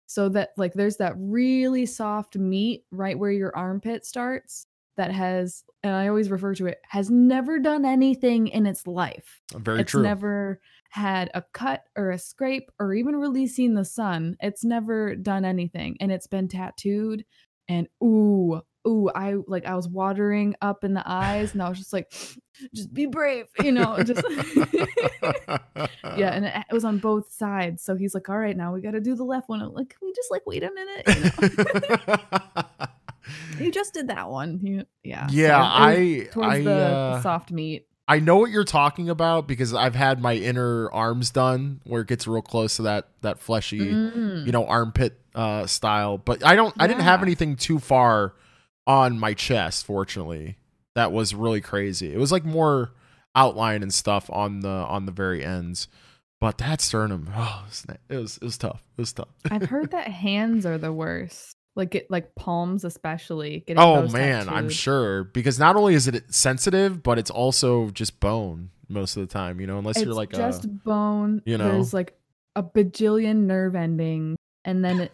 [0.07, 4.67] So that like there's that really soft meat right where your armpit starts
[4.97, 9.41] that has, and I always refer to it, has never done anything in its life
[9.55, 10.61] uh, very it's true never
[10.91, 14.37] had a cut or a scrape or even seen the sun.
[14.41, 17.25] It's never done anything and it's been tattooed
[17.69, 21.79] and ooh, ooh, I like I was watering up in the eyes and I was
[21.79, 22.11] just like
[22.75, 24.23] just be brave, you know, just
[26.17, 27.83] yeah, and it, it was on both sides.
[27.83, 29.91] So he's like, "All right, now we got to do the left one." I'm like,
[29.91, 32.25] "Can we just like wait a minute?" You
[32.57, 32.87] know?
[33.59, 34.85] he just did that one.
[35.03, 35.29] Yeah.
[35.31, 37.87] yeah, it was I towards I the, the uh, soft meat.
[38.09, 42.09] I know what you're talking about because I've had my inner arms done where it
[42.09, 44.45] gets real close to that that fleshy, Mm.
[44.45, 46.19] you know, armpit uh style.
[46.19, 48.35] But I don't I didn't have anything too far
[48.87, 50.57] on my chest, fortunately.
[50.95, 52.13] That was really crazy.
[52.13, 52.93] It was like more
[53.35, 55.89] outline and stuff on the on the very ends.
[56.41, 57.65] But that sternum, oh,
[58.11, 58.83] it was it was tough.
[58.97, 59.29] It was tough.
[59.51, 61.57] I've heard that hands are the worst.
[61.75, 63.65] Like it, like palms especially.
[63.67, 68.21] Getting Oh man, I'm sure because not only is it sensitive, but it's also just
[68.21, 69.61] bone most of the time.
[69.61, 71.41] You know, unless It's you're like just a bone.
[71.47, 71.71] you know?
[71.71, 72.15] there's like
[72.55, 75.13] a bajillion nerve endings, and then it,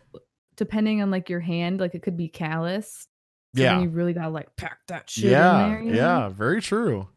[0.56, 3.06] depending on like your hand, like it could be callous.
[3.56, 5.82] So yeah, you really gotta like pack that shit yeah, in there.
[5.82, 5.96] you know?
[5.96, 7.08] yeah, very true.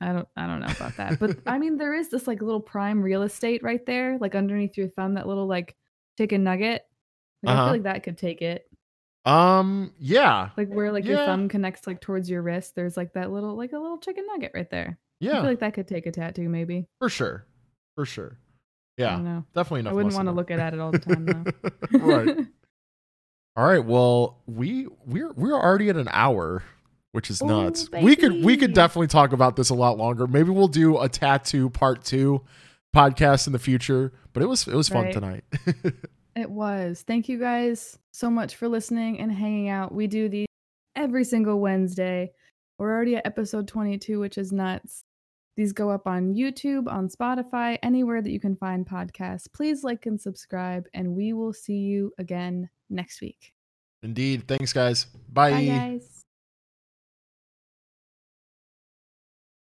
[0.00, 2.60] I don't, I don't know about that, but I mean, there is this like little
[2.60, 5.74] prime real estate right there, like underneath your thumb, that little like
[6.18, 6.82] chicken nugget.
[7.42, 7.64] Like, I Uh-huh.
[7.66, 8.66] feel like that could take it.
[9.24, 10.50] Um, yeah.
[10.56, 12.74] Like where like your thumb connects like towards your wrist.
[12.76, 14.98] There's like that little like a little chicken nugget right there.
[15.20, 15.38] Yeah.
[15.38, 16.86] I feel like that could take a tattoo maybe.
[16.98, 17.46] for sure.
[17.94, 18.36] For sure.
[18.98, 19.44] I Yeah, don't know.
[19.54, 19.92] definitely enough.
[19.92, 21.98] I wouldn't want to look at it all the time though.
[21.98, 22.46] right.
[23.56, 23.84] All right.
[23.84, 26.62] Well, we we're we're already at an hour,
[27.12, 27.88] which is Ooh, nuts.
[27.92, 30.26] We could we could definitely talk about this a lot longer.
[30.26, 32.42] Maybe we'll do a tattoo part two
[32.94, 34.12] podcast in the future.
[34.32, 35.12] But it was it was fun Right.
[35.12, 35.44] tonight.
[36.36, 37.04] It was.
[37.06, 39.94] Thank you guys so much for listening and hanging out.
[39.94, 40.48] We do these
[40.96, 42.32] every single Wednesday.
[42.76, 45.04] We're already at episode 22, which is nuts.
[45.56, 49.46] These go up on YouTube, on Spotify, anywhere that you can find podcasts.
[49.52, 53.52] Please like and subscribe, and we will see you again next week.
[54.02, 54.48] Indeed.
[54.48, 55.06] Thanks, guys.
[55.32, 56.23] Bye, guys.